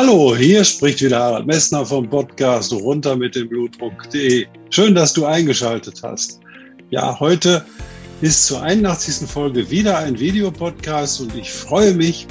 Hallo, 0.00 0.36
hier 0.36 0.62
spricht 0.62 1.02
wieder 1.02 1.18
Harald 1.18 1.48
Messner 1.48 1.84
vom 1.84 2.08
Podcast 2.08 2.72
runter 2.72 3.16
mit 3.16 3.34
dem 3.34 3.48
Blutdruck.de. 3.48 4.46
Schön, 4.70 4.94
dass 4.94 5.12
du 5.12 5.24
eingeschaltet 5.24 6.00
hast. 6.04 6.38
Ja, 6.90 7.18
heute 7.18 7.66
ist 8.20 8.46
zur 8.46 8.62
81. 8.62 9.28
Folge 9.28 9.68
wieder 9.68 9.98
ein 9.98 10.16
Videopodcast 10.16 11.22
und 11.22 11.34
ich 11.34 11.50
freue 11.50 11.94
mich, 11.94 12.28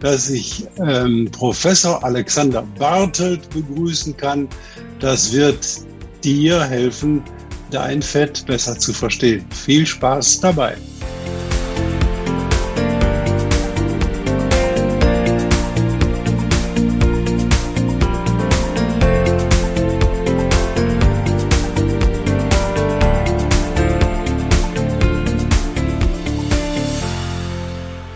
dass 0.00 0.30
ich 0.30 0.66
ähm, 0.78 1.28
Professor 1.30 2.02
Alexander 2.02 2.62
Bartelt 2.78 3.50
begrüßen 3.50 4.16
kann. 4.16 4.48
Das 4.98 5.30
wird 5.30 5.58
dir 6.24 6.64
helfen, 6.64 7.22
dein 7.70 8.00
Fett 8.00 8.46
besser 8.46 8.78
zu 8.78 8.94
verstehen. 8.94 9.44
Viel 9.50 9.84
Spaß 9.84 10.40
dabei. 10.40 10.74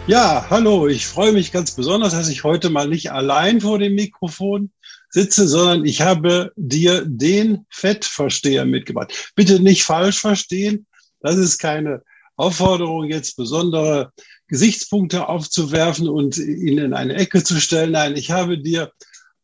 Ja, 0.06 0.46
hallo, 0.50 0.86
ich 0.86 1.06
freue 1.06 1.32
mich 1.32 1.50
ganz 1.50 1.74
besonders, 1.74 2.12
dass 2.12 2.28
ich 2.28 2.44
heute 2.44 2.68
mal 2.68 2.86
nicht 2.86 3.10
allein 3.10 3.62
vor 3.62 3.78
dem 3.78 3.94
Mikrofon 3.94 4.70
sitze, 5.08 5.48
sondern 5.48 5.86
ich 5.86 6.02
habe 6.02 6.52
dir 6.56 7.06
den 7.06 7.64
Fettversteher 7.70 8.66
mitgebracht. 8.66 9.32
Bitte 9.34 9.60
nicht 9.60 9.82
falsch 9.84 10.20
verstehen, 10.20 10.86
das 11.20 11.36
ist 11.36 11.56
keine 11.56 12.02
Aufforderung, 12.36 13.04
jetzt 13.08 13.36
besondere 13.36 14.12
Gesichtspunkte 14.46 15.26
aufzuwerfen 15.26 16.06
und 16.06 16.36
ihn 16.36 16.76
in 16.76 16.92
eine 16.92 17.14
Ecke 17.14 17.42
zu 17.42 17.58
stellen. 17.58 17.92
Nein, 17.92 18.14
ich 18.14 18.30
habe 18.30 18.58
dir 18.58 18.92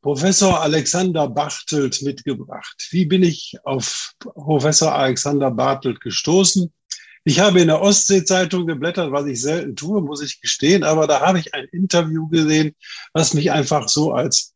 Professor 0.02 0.60
Alexander 0.60 1.26
Bartelt 1.26 2.02
mitgebracht. 2.02 2.86
Wie 2.90 3.06
bin 3.06 3.22
ich 3.22 3.54
auf 3.64 4.12
Professor 4.18 4.94
Alexander 4.94 5.50
Bartelt 5.50 6.02
gestoßen? 6.02 6.70
Ich 7.24 7.38
habe 7.38 7.60
in 7.60 7.68
der 7.68 7.82
Ostsee-Zeitung 7.82 8.66
geblättert, 8.66 9.12
was 9.12 9.26
ich 9.26 9.40
selten 9.40 9.76
tue, 9.76 10.00
muss 10.00 10.22
ich 10.22 10.40
gestehen, 10.40 10.84
aber 10.84 11.06
da 11.06 11.20
habe 11.20 11.38
ich 11.38 11.54
ein 11.54 11.66
Interview 11.66 12.28
gesehen, 12.28 12.74
was 13.12 13.34
mich 13.34 13.52
einfach 13.52 13.88
so 13.88 14.12
als 14.12 14.54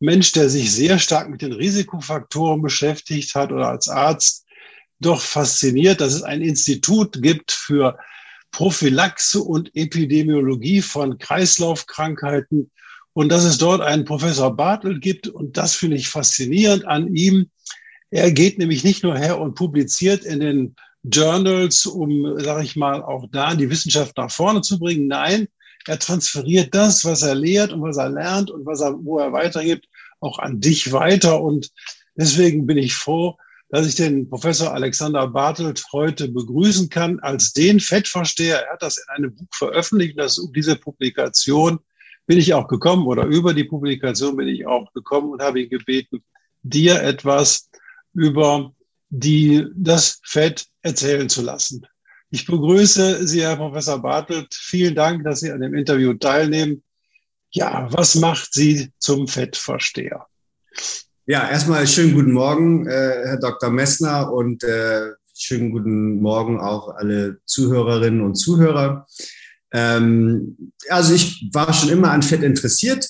Mensch, 0.00 0.32
der 0.32 0.48
sich 0.48 0.72
sehr 0.72 0.98
stark 0.98 1.30
mit 1.30 1.40
den 1.40 1.52
Risikofaktoren 1.52 2.62
beschäftigt 2.62 3.34
hat 3.34 3.52
oder 3.52 3.68
als 3.68 3.88
Arzt 3.88 4.44
doch 4.98 5.20
fasziniert, 5.20 6.00
dass 6.00 6.14
es 6.14 6.22
ein 6.22 6.42
Institut 6.42 7.22
gibt 7.22 7.52
für 7.52 7.96
Prophylaxe 8.50 9.40
und 9.40 9.74
Epidemiologie 9.74 10.82
von 10.82 11.18
Kreislaufkrankheiten 11.18 12.70
und 13.12 13.28
dass 13.30 13.44
es 13.44 13.58
dort 13.58 13.80
einen 13.80 14.04
Professor 14.04 14.54
Bartel 14.54 14.98
gibt 14.98 15.28
und 15.28 15.56
das 15.56 15.74
finde 15.74 15.96
ich 15.96 16.08
faszinierend 16.08 16.84
an 16.86 17.14
ihm. 17.14 17.50
Er 18.10 18.32
geht 18.32 18.58
nämlich 18.58 18.84
nicht 18.84 19.02
nur 19.02 19.16
her 19.16 19.40
und 19.40 19.54
publiziert 19.54 20.24
in 20.24 20.40
den 20.40 20.76
Journals, 21.04 21.86
um, 21.86 22.40
sage 22.40 22.64
ich 22.64 22.76
mal, 22.76 23.02
auch 23.02 23.26
da 23.30 23.54
die 23.54 23.70
Wissenschaft 23.70 24.16
nach 24.16 24.30
vorne 24.30 24.62
zu 24.62 24.78
bringen. 24.78 25.06
Nein, 25.06 25.48
er 25.86 25.98
transferiert 25.98 26.74
das, 26.74 27.04
was 27.04 27.22
er 27.22 27.34
lehrt 27.34 27.72
und 27.72 27.82
was 27.82 27.98
er 27.98 28.08
lernt 28.08 28.50
und 28.50 28.64
was 28.64 28.80
er, 28.80 28.94
wo 29.04 29.18
er 29.18 29.32
weitergibt, 29.32 29.86
auch 30.20 30.38
an 30.38 30.60
dich 30.60 30.92
weiter. 30.92 31.42
Und 31.42 31.70
deswegen 32.16 32.66
bin 32.66 32.78
ich 32.78 32.94
froh, 32.94 33.36
dass 33.68 33.86
ich 33.86 33.96
den 33.96 34.30
Professor 34.30 34.72
Alexander 34.72 35.26
Bartelt 35.26 35.84
heute 35.92 36.28
begrüßen 36.28 36.88
kann 36.88 37.20
als 37.20 37.52
den 37.52 37.80
Fettversteher. 37.80 38.60
Er 38.60 38.72
hat 38.72 38.82
das 38.82 38.98
in 38.98 39.04
einem 39.14 39.34
Buch 39.34 39.48
veröffentlicht. 39.52 40.18
Das, 40.18 40.38
um 40.38 40.52
diese 40.52 40.76
Publikation 40.76 41.80
bin 42.26 42.38
ich 42.38 42.54
auch 42.54 42.68
gekommen 42.68 43.06
oder 43.06 43.24
über 43.24 43.52
die 43.52 43.64
Publikation 43.64 44.36
bin 44.36 44.48
ich 44.48 44.66
auch 44.66 44.90
gekommen 44.94 45.32
und 45.32 45.42
habe 45.42 45.60
ihn 45.60 45.68
gebeten, 45.68 46.24
dir 46.62 47.02
etwas 47.02 47.68
über 48.14 48.72
die, 49.18 49.66
das 49.76 50.20
Fett 50.24 50.66
erzählen 50.82 51.28
zu 51.28 51.42
lassen. 51.42 51.86
Ich 52.30 52.46
begrüße 52.46 53.26
Sie, 53.28 53.42
Herr 53.42 53.56
Professor 53.56 54.02
Bartelt. 54.02 54.52
Vielen 54.52 54.94
Dank, 54.94 55.22
dass 55.24 55.40
Sie 55.40 55.52
an 55.52 55.60
dem 55.60 55.74
Interview 55.74 56.14
teilnehmen. 56.14 56.82
Ja, 57.52 57.86
was 57.92 58.16
macht 58.16 58.52
Sie 58.52 58.90
zum 58.98 59.28
Fettversteher? 59.28 60.26
Ja, 61.26 61.48
erstmal 61.48 61.86
schönen 61.86 62.14
guten 62.14 62.32
Morgen, 62.32 62.88
äh, 62.88 63.22
Herr 63.24 63.38
Dr. 63.38 63.70
Messner 63.70 64.32
und 64.32 64.64
äh, 64.64 65.12
schönen 65.32 65.70
guten 65.70 66.20
Morgen 66.20 66.60
auch 66.60 66.88
alle 66.88 67.38
Zuhörerinnen 67.44 68.20
und 68.20 68.34
Zuhörer. 68.34 69.06
Ähm, 69.72 70.72
also 70.88 71.14
ich 71.14 71.48
war 71.52 71.72
schon 71.72 71.90
immer 71.90 72.10
an 72.10 72.22
Fett 72.22 72.42
interessiert. 72.42 73.08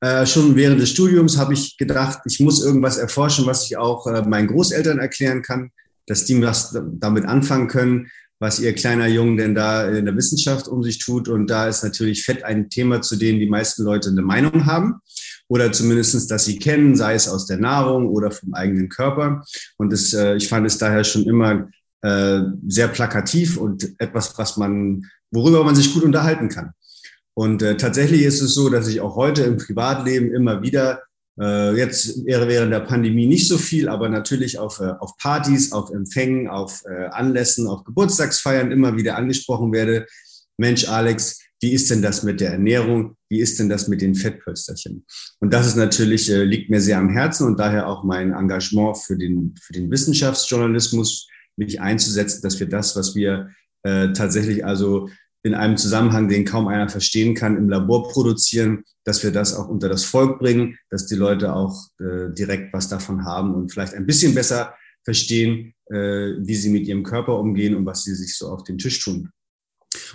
Äh, 0.00 0.26
schon 0.26 0.54
während 0.54 0.80
des 0.80 0.90
Studiums 0.90 1.38
habe 1.38 1.54
ich 1.54 1.76
gedacht, 1.76 2.20
ich 2.24 2.40
muss 2.40 2.64
irgendwas 2.64 2.98
erforschen, 2.98 3.46
was 3.46 3.64
ich 3.64 3.76
auch 3.76 4.06
äh, 4.06 4.22
meinen 4.22 4.46
Großeltern 4.46 4.98
erklären 4.98 5.42
kann 5.42 5.70
dass 6.08 6.24
die 6.24 6.42
was 6.42 6.76
damit 6.92 7.26
anfangen 7.26 7.68
können, 7.68 8.08
was 8.40 8.60
ihr 8.60 8.74
kleiner 8.74 9.06
Jung 9.06 9.36
denn 9.36 9.54
da 9.54 9.88
in 9.88 10.04
der 10.04 10.16
Wissenschaft 10.16 10.68
um 10.68 10.82
sich 10.82 10.98
tut. 10.98 11.28
Und 11.28 11.48
da 11.48 11.68
ist 11.68 11.82
natürlich 11.82 12.24
Fett 12.24 12.44
ein 12.44 12.70
Thema, 12.70 13.02
zu 13.02 13.16
dem 13.16 13.38
die 13.38 13.48
meisten 13.48 13.84
Leute 13.84 14.10
eine 14.10 14.22
Meinung 14.22 14.66
haben 14.66 15.00
oder 15.48 15.72
zumindestens, 15.72 16.26
dass 16.26 16.44
sie 16.44 16.58
kennen, 16.58 16.96
sei 16.96 17.14
es 17.14 17.28
aus 17.28 17.46
der 17.46 17.58
Nahrung 17.58 18.08
oder 18.08 18.30
vom 18.30 18.54
eigenen 18.54 18.88
Körper. 18.88 19.44
Und 19.76 19.92
das, 19.92 20.12
äh, 20.14 20.36
ich 20.36 20.48
fand 20.48 20.66
es 20.66 20.78
daher 20.78 21.04
schon 21.04 21.24
immer 21.24 21.68
äh, 22.02 22.40
sehr 22.68 22.88
plakativ 22.88 23.56
und 23.56 23.92
etwas, 23.98 24.36
was 24.38 24.56
man, 24.56 25.04
worüber 25.30 25.64
man 25.64 25.74
sich 25.74 25.92
gut 25.92 26.04
unterhalten 26.04 26.48
kann. 26.48 26.72
Und 27.38 27.62
äh, 27.62 27.76
tatsächlich 27.76 28.22
ist 28.22 28.40
es 28.40 28.52
so, 28.52 28.68
dass 28.68 28.88
ich 28.88 29.00
auch 29.00 29.14
heute 29.14 29.44
im 29.44 29.58
Privatleben 29.58 30.34
immer 30.34 30.60
wieder 30.60 31.04
äh, 31.40 31.76
jetzt 31.76 32.26
wäre 32.26 32.48
während 32.48 32.72
der 32.72 32.80
Pandemie 32.80 33.28
nicht 33.28 33.46
so 33.46 33.58
viel, 33.58 33.88
aber 33.88 34.08
natürlich 34.08 34.58
auf, 34.58 34.80
äh, 34.80 34.94
auf 34.98 35.16
Partys, 35.18 35.70
auf 35.70 35.92
Empfängen, 35.92 36.48
auf 36.48 36.82
äh, 36.84 37.06
Anlässen, 37.10 37.68
auf 37.68 37.84
Geburtstagsfeiern 37.84 38.72
immer 38.72 38.96
wieder 38.96 39.16
angesprochen 39.16 39.72
werde. 39.72 40.06
Mensch, 40.56 40.88
Alex, 40.88 41.40
wie 41.60 41.70
ist 41.70 41.88
denn 41.92 42.02
das 42.02 42.24
mit 42.24 42.40
der 42.40 42.50
Ernährung? 42.50 43.14
Wie 43.28 43.38
ist 43.38 43.60
denn 43.60 43.68
das 43.68 43.86
mit 43.86 44.00
den 44.00 44.16
Fettpölsterchen? 44.16 45.06
Und 45.38 45.52
das 45.54 45.68
ist 45.68 45.76
natürlich, 45.76 46.28
äh, 46.32 46.42
liegt 46.42 46.70
mir 46.70 46.80
sehr 46.80 46.98
am 46.98 47.08
Herzen 47.08 47.46
und 47.46 47.60
daher 47.60 47.86
auch 47.86 48.02
mein 48.02 48.32
Engagement 48.32 48.98
für 48.98 49.16
den, 49.16 49.54
für 49.62 49.74
den 49.74 49.92
Wissenschaftsjournalismus, 49.92 51.28
mich 51.54 51.80
einzusetzen, 51.80 52.42
dass 52.42 52.58
wir 52.58 52.68
das, 52.68 52.96
was 52.96 53.14
wir 53.14 53.50
äh, 53.84 54.12
tatsächlich 54.12 54.64
also 54.64 55.08
in 55.48 55.54
einem 55.54 55.78
Zusammenhang, 55.78 56.28
den 56.28 56.44
kaum 56.44 56.68
einer 56.68 56.88
verstehen 56.88 57.34
kann, 57.34 57.56
im 57.56 57.68
Labor 57.68 58.08
produzieren, 58.08 58.84
dass 59.04 59.22
wir 59.22 59.32
das 59.32 59.54
auch 59.54 59.68
unter 59.68 59.88
das 59.88 60.04
Volk 60.04 60.38
bringen, 60.38 60.76
dass 60.90 61.06
die 61.06 61.14
Leute 61.14 61.54
auch 61.54 61.86
äh, 61.98 62.32
direkt 62.34 62.72
was 62.74 62.88
davon 62.88 63.24
haben 63.24 63.54
und 63.54 63.72
vielleicht 63.72 63.94
ein 63.94 64.06
bisschen 64.06 64.34
besser 64.34 64.74
verstehen, 65.04 65.74
äh, 65.86 66.34
wie 66.38 66.54
sie 66.54 66.68
mit 66.68 66.86
ihrem 66.86 67.02
Körper 67.02 67.38
umgehen 67.38 67.74
und 67.74 67.86
was 67.86 68.04
sie 68.04 68.14
sich 68.14 68.36
so 68.36 68.48
auf 68.48 68.62
den 68.64 68.76
Tisch 68.76 69.02
tun. 69.02 69.30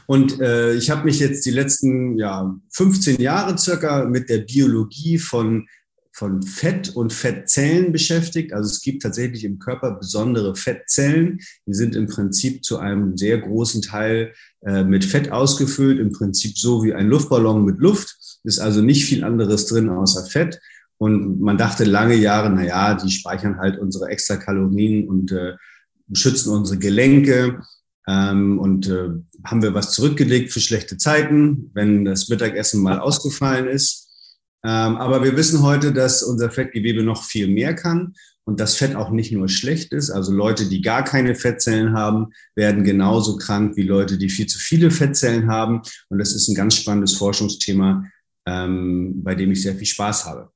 Und 0.05 0.39
äh, 0.39 0.75
ich 0.75 0.91
habe 0.91 1.05
mich 1.05 1.19
jetzt 1.19 1.45
die 1.47 1.51
letzten 1.51 2.15
ja, 2.17 2.55
15 2.73 3.19
Jahre 3.19 3.57
circa 3.57 4.05
mit 4.05 4.29
der 4.29 4.39
Biologie 4.39 5.17
von 5.17 5.67
von 6.13 6.43
Fett 6.43 6.95
und 6.95 7.11
Fettzellen 7.11 7.91
beschäftigt. 7.91 8.53
Also 8.53 8.69
es 8.69 8.81
gibt 8.81 9.01
tatsächlich 9.01 9.43
im 9.43 9.57
Körper 9.57 9.95
besondere 9.95 10.55
Fettzellen. 10.55 11.39
Die 11.65 11.73
sind 11.73 11.95
im 11.95 12.07
Prinzip 12.07 12.63
zu 12.63 12.77
einem 12.77 13.17
sehr 13.17 13.39
großen 13.39 13.81
Teil 13.81 14.33
äh, 14.61 14.83
mit 14.83 15.03
Fett 15.03 15.31
ausgefüllt, 15.31 15.99
im 15.99 16.11
Prinzip 16.11 16.57
so 16.57 16.83
wie 16.83 16.93
ein 16.93 17.07
Luftballon 17.07 17.65
mit 17.65 17.79
Luft. 17.79 18.15
Ist 18.43 18.59
also 18.59 18.81
nicht 18.81 19.05
viel 19.05 19.23
anderes 19.23 19.65
drin 19.65 19.89
außer 19.89 20.25
Fett. 20.25 20.59
Und 20.99 21.41
man 21.41 21.57
dachte 21.57 21.83
lange 21.83 22.15
Jahre, 22.15 22.51
na 22.51 22.63
ja, 22.63 22.93
die 22.93 23.09
speichern 23.09 23.57
halt 23.57 23.79
unsere 23.79 24.09
extra 24.09 24.35
Kalorien 24.35 25.07
und 25.07 25.31
äh, 25.31 25.53
schützen 26.13 26.51
unsere 26.51 26.77
Gelenke. 26.77 27.61
Ähm, 28.07 28.59
und 28.59 28.87
äh, 28.87 29.09
haben 29.43 29.63
wir 29.63 29.73
was 29.73 29.93
zurückgelegt 29.93 30.53
für 30.53 30.59
schlechte 30.59 30.97
Zeiten, 30.97 31.71
wenn 31.73 32.05
das 32.05 32.29
Mittagessen 32.29 32.83
mal 32.83 32.99
ausgefallen 32.99 33.67
ist. 33.67 34.11
Ähm, 34.65 34.97
aber 34.97 35.23
wir 35.23 35.35
wissen 35.35 35.61
heute, 35.61 35.91
dass 35.91 36.23
unser 36.23 36.49
Fettgewebe 36.49 37.03
noch 37.03 37.23
viel 37.23 37.47
mehr 37.47 37.75
kann 37.75 38.13
und 38.45 38.59
dass 38.59 38.75
Fett 38.75 38.95
auch 38.95 39.09
nicht 39.09 39.31
nur 39.31 39.49
schlecht 39.49 39.93
ist. 39.93 40.09
Also 40.09 40.31
Leute, 40.31 40.67
die 40.67 40.81
gar 40.81 41.03
keine 41.03 41.35
Fettzellen 41.35 41.93
haben, 41.93 42.33
werden 42.55 42.83
genauso 42.83 43.37
krank 43.37 43.75
wie 43.75 43.83
Leute, 43.83 44.17
die 44.17 44.29
viel 44.29 44.47
zu 44.47 44.59
viele 44.59 44.91
Fettzellen 44.91 45.49
haben. 45.49 45.81
Und 46.09 46.19
das 46.19 46.33
ist 46.33 46.47
ein 46.47 46.55
ganz 46.55 46.75
spannendes 46.75 47.15
Forschungsthema, 47.15 48.05
ähm, 48.45 49.23
bei 49.23 49.35
dem 49.35 49.51
ich 49.51 49.61
sehr 49.61 49.75
viel 49.75 49.87
Spaß 49.87 50.25
habe. 50.25 50.49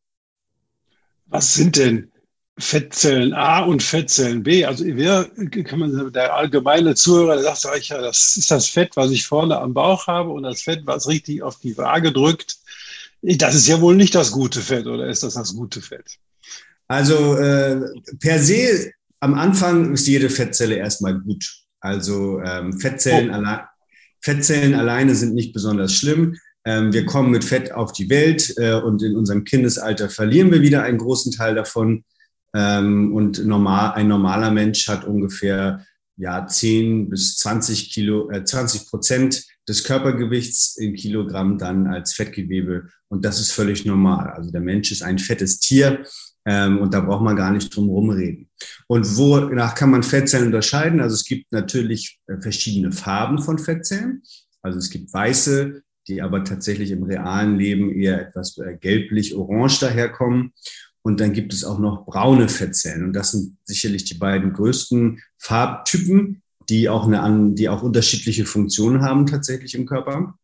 Was 1.27 1.53
sind 1.53 1.75
denn 1.75 2.11
Fettzellen 2.59 3.33
A 3.33 3.59
und 3.59 3.83
Fettzellen 3.83 4.41
B. 4.41 4.65
Also 4.65 4.83
wer 4.85 5.29
kann 5.63 5.79
man 5.79 6.11
der 6.11 6.33
allgemeine 6.33 6.95
Zuhörer, 6.95 7.39
der 7.39 7.55
sagt 7.55 7.91
das 7.91 8.35
ist 8.35 8.49
das 8.49 8.67
Fett, 8.67 8.95
was 8.95 9.11
ich 9.11 9.27
vorne 9.27 9.59
am 9.59 9.75
Bauch 9.75 10.07
habe 10.07 10.31
und 10.31 10.41
das 10.41 10.63
Fett, 10.63 10.81
was 10.85 11.07
richtig 11.07 11.43
auf 11.43 11.59
die 11.59 11.77
Waage 11.77 12.11
drückt. 12.11 12.57
Das 13.21 13.55
ist 13.55 13.67
ja 13.67 13.81
wohl 13.81 13.95
nicht 13.95 14.15
das 14.15 14.31
gute 14.31 14.61
Fett, 14.61 14.85
oder 14.85 15.07
ist 15.07 15.23
das 15.23 15.33
das 15.33 15.55
gute 15.55 15.81
Fett? 15.81 16.17
Also 16.87 17.35
äh, 17.35 17.81
per 18.19 18.39
se 18.39 18.91
am 19.19 19.33
Anfang 19.33 19.93
ist 19.93 20.07
jede 20.07 20.29
Fettzelle 20.29 20.75
erstmal 20.75 21.19
gut. 21.19 21.45
Also 21.79 22.39
ähm, 22.41 22.79
Fettzellen, 22.79 23.29
oh. 23.29 23.33
alle 23.33 23.67
Fettzellen 24.21 24.73
alleine 24.73 25.15
sind 25.15 25.33
nicht 25.33 25.53
besonders 25.53 25.93
schlimm. 25.93 26.35
Ähm, 26.65 26.93
wir 26.93 27.05
kommen 27.05 27.31
mit 27.31 27.43
Fett 27.43 27.71
auf 27.71 27.93
die 27.93 28.09
Welt 28.09 28.53
äh, 28.57 28.73
und 28.73 29.01
in 29.01 29.15
unserem 29.15 29.43
Kindesalter 29.43 30.09
verlieren 30.09 30.51
wir 30.51 30.61
wieder 30.61 30.83
einen 30.83 30.97
großen 30.97 31.31
Teil 31.31 31.55
davon. 31.55 32.03
Ähm, 32.53 33.13
und 33.13 33.45
normal, 33.45 33.93
ein 33.93 34.07
normaler 34.07 34.51
Mensch 34.51 34.87
hat 34.87 35.05
ungefähr 35.05 35.85
ja, 36.17 36.45
10 36.45 37.09
bis 37.09 37.37
20 37.37 37.91
Kilo, 37.91 38.29
äh, 38.31 38.43
20 38.43 38.89
Prozent 38.89 39.45
des 39.67 39.83
Körpergewichts 39.83 40.77
in 40.77 40.95
Kilogramm 40.95 41.57
dann 41.57 41.87
als 41.87 42.13
Fettgewebe. 42.13 42.87
Und 43.07 43.23
das 43.23 43.39
ist 43.39 43.51
völlig 43.51 43.85
normal. 43.85 44.31
Also 44.31 44.51
der 44.51 44.61
Mensch 44.61 44.91
ist 44.91 45.03
ein 45.03 45.19
fettes 45.19 45.59
Tier 45.59 46.03
ähm, 46.45 46.79
und 46.79 46.93
da 46.93 47.01
braucht 47.01 47.23
man 47.23 47.35
gar 47.35 47.51
nicht 47.51 47.75
drum 47.75 47.89
rumreden. 47.89 48.49
Und 48.87 49.17
wonach 49.17 49.75
kann 49.75 49.91
man 49.91 50.03
Fettzellen 50.03 50.47
unterscheiden? 50.47 51.01
Also 51.01 51.13
es 51.13 51.25
gibt 51.25 51.51
natürlich 51.51 52.19
äh, 52.27 52.41
verschiedene 52.41 52.91
Farben 52.91 53.39
von 53.39 53.59
Fettzellen. 53.59 54.23
Also 54.61 54.79
es 54.79 54.89
gibt 54.89 55.13
weiße, 55.13 55.81
die 56.07 56.21
aber 56.21 56.43
tatsächlich 56.43 56.91
im 56.91 57.03
realen 57.03 57.57
Leben 57.57 57.91
eher 57.93 58.27
etwas 58.27 58.57
äh, 58.57 58.77
gelblich-orange 58.79 59.79
daherkommen. 59.81 60.53
Und 61.07 61.21
dann 61.21 61.31
gibt 61.31 61.53
es 61.53 61.63
auch 61.63 61.79
noch 61.79 62.05
braune 62.05 62.49
Fettzellen. 62.49 63.05
Und 63.05 63.13
das 63.13 63.31
sind 63.31 63.55
sicherlich 63.63 64.03
die 64.03 64.15
beiden 64.15 64.51
größten 64.51 65.21
Farbtypen, 65.37 66.41
die 66.67 66.89
auch, 66.89 67.07
eine, 67.07 67.53
die 67.53 67.69
auch 67.69 67.81
unterschiedliche 67.81 68.45
Funktionen 68.45 69.01
haben 69.03 69.25
tatsächlich 69.25 69.73
im 69.75 69.85
Körper. 69.85 70.37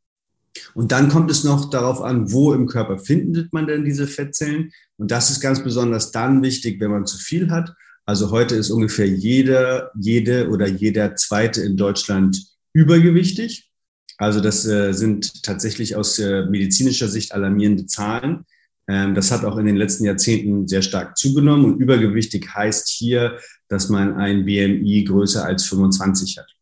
Und 0.74 0.94
dann 0.94 1.10
kommt 1.10 1.30
es 1.30 1.44
noch 1.44 1.70
darauf 1.70 2.02
an, 2.02 2.32
wo 2.32 2.54
im 2.54 2.68
Körper 2.68 2.98
findet 2.98 3.52
man 3.52 3.68
denn 3.68 3.84
diese 3.84 4.08
Fettzellen. 4.08 4.72
Und 4.96 5.12
das 5.12 5.32
ist 5.32 5.42
ganz 5.42 5.62
besonders 5.62 6.12
dann 6.12 6.42
wichtig, 6.42 6.80
wenn 6.80 6.92
man 6.92 7.06
zu 7.06 7.18
viel 7.18 7.52
hat. 7.52 7.74
Also 8.06 8.32
heute 8.32 8.56
ist 8.56 8.70
ungefähr 8.70 9.10
jeder, 9.10 9.92
jede 10.00 10.48
oder 10.48 10.66
jeder 10.66 11.18
zweite 11.18 11.62
in 11.62 11.76
Deutschland 11.76 12.42
übergewichtig. 12.72 13.70
Also 14.18 14.40
das 14.40 14.66
äh, 14.66 14.94
sind 14.94 15.44
tatsächlich 15.44 15.98
aus 15.98 16.20
äh, 16.20 16.46
medizinischer 16.46 17.10
Sicht 17.10 17.34
alarmierende 17.34 17.86
Zahlen. 17.86 18.46
Ähm, 18.88 19.16
das 19.16 19.32
hat 19.32 19.46
auch 19.46 19.58
in 19.58 19.66
den 19.66 19.76
letzten 19.76 20.06
Jahrzehnten 20.06 20.68
sehr 20.68 20.82
stark 20.82 21.18
zugenommen 21.18 21.66
und 21.66 21.80
übergewichtig 21.80 22.54
heißt 22.54 22.90
hier, 22.90 23.38
dass 23.70 23.90
man 23.90 24.16
ein 24.16 24.46
BMI 24.46 25.06
größer 25.06 25.46
als 25.46 25.66
25 25.66 26.38
hat. 26.38 26.54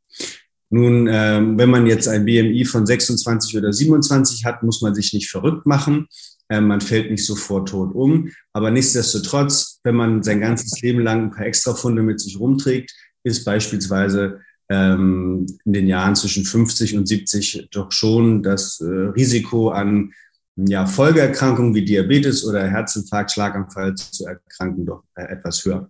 Nun, 0.69 1.07
ähm, 1.11 1.57
wenn 1.57 1.69
man 1.69 1.85
jetzt 1.85 2.07
ein 2.07 2.25
BMI 2.25 2.63
von 2.65 2.85
26 2.85 3.57
oder 3.57 3.73
27 3.73 4.45
hat, 4.45 4.63
muss 4.63 4.81
man 4.81 4.95
sich 4.95 5.11
nicht 5.13 5.29
verrückt 5.29 5.65
machen. 5.65 6.07
Ähm, 6.49 6.67
man 6.67 6.79
fällt 6.79 7.11
nicht 7.11 7.25
sofort 7.25 7.69
tot 7.69 7.93
um. 7.93 8.29
Aber 8.53 8.71
nichtsdestotrotz, 8.71 9.79
wenn 9.83 9.95
man 9.95 10.23
sein 10.23 10.39
ganzes 10.39 10.79
Leben 10.81 11.01
lang 11.01 11.23
ein 11.23 11.31
paar 11.31 11.45
Extrafunde 11.45 12.03
mit 12.03 12.21
sich 12.21 12.39
rumträgt, 12.39 12.93
ist 13.23 13.43
beispielsweise 13.45 14.39
in 14.73 15.47
den 15.65 15.85
Jahren 15.85 16.15
zwischen 16.15 16.45
50 16.45 16.95
und 16.95 17.05
70 17.05 17.67
doch 17.71 17.91
schon 17.91 18.41
das 18.41 18.79
äh, 18.79 18.85
Risiko 18.85 19.67
an 19.67 20.13
ja, 20.55 20.85
Folgeerkrankungen 20.85 21.73
wie 21.73 21.85
Diabetes 21.85 22.45
oder 22.45 22.67
Herzinfarkt, 22.67 23.31
Schlaganfall 23.31 23.95
zu 23.95 24.25
erkranken 24.25 24.85
doch 24.85 25.03
äh, 25.15 25.23
etwas 25.23 25.63
höher. 25.65 25.89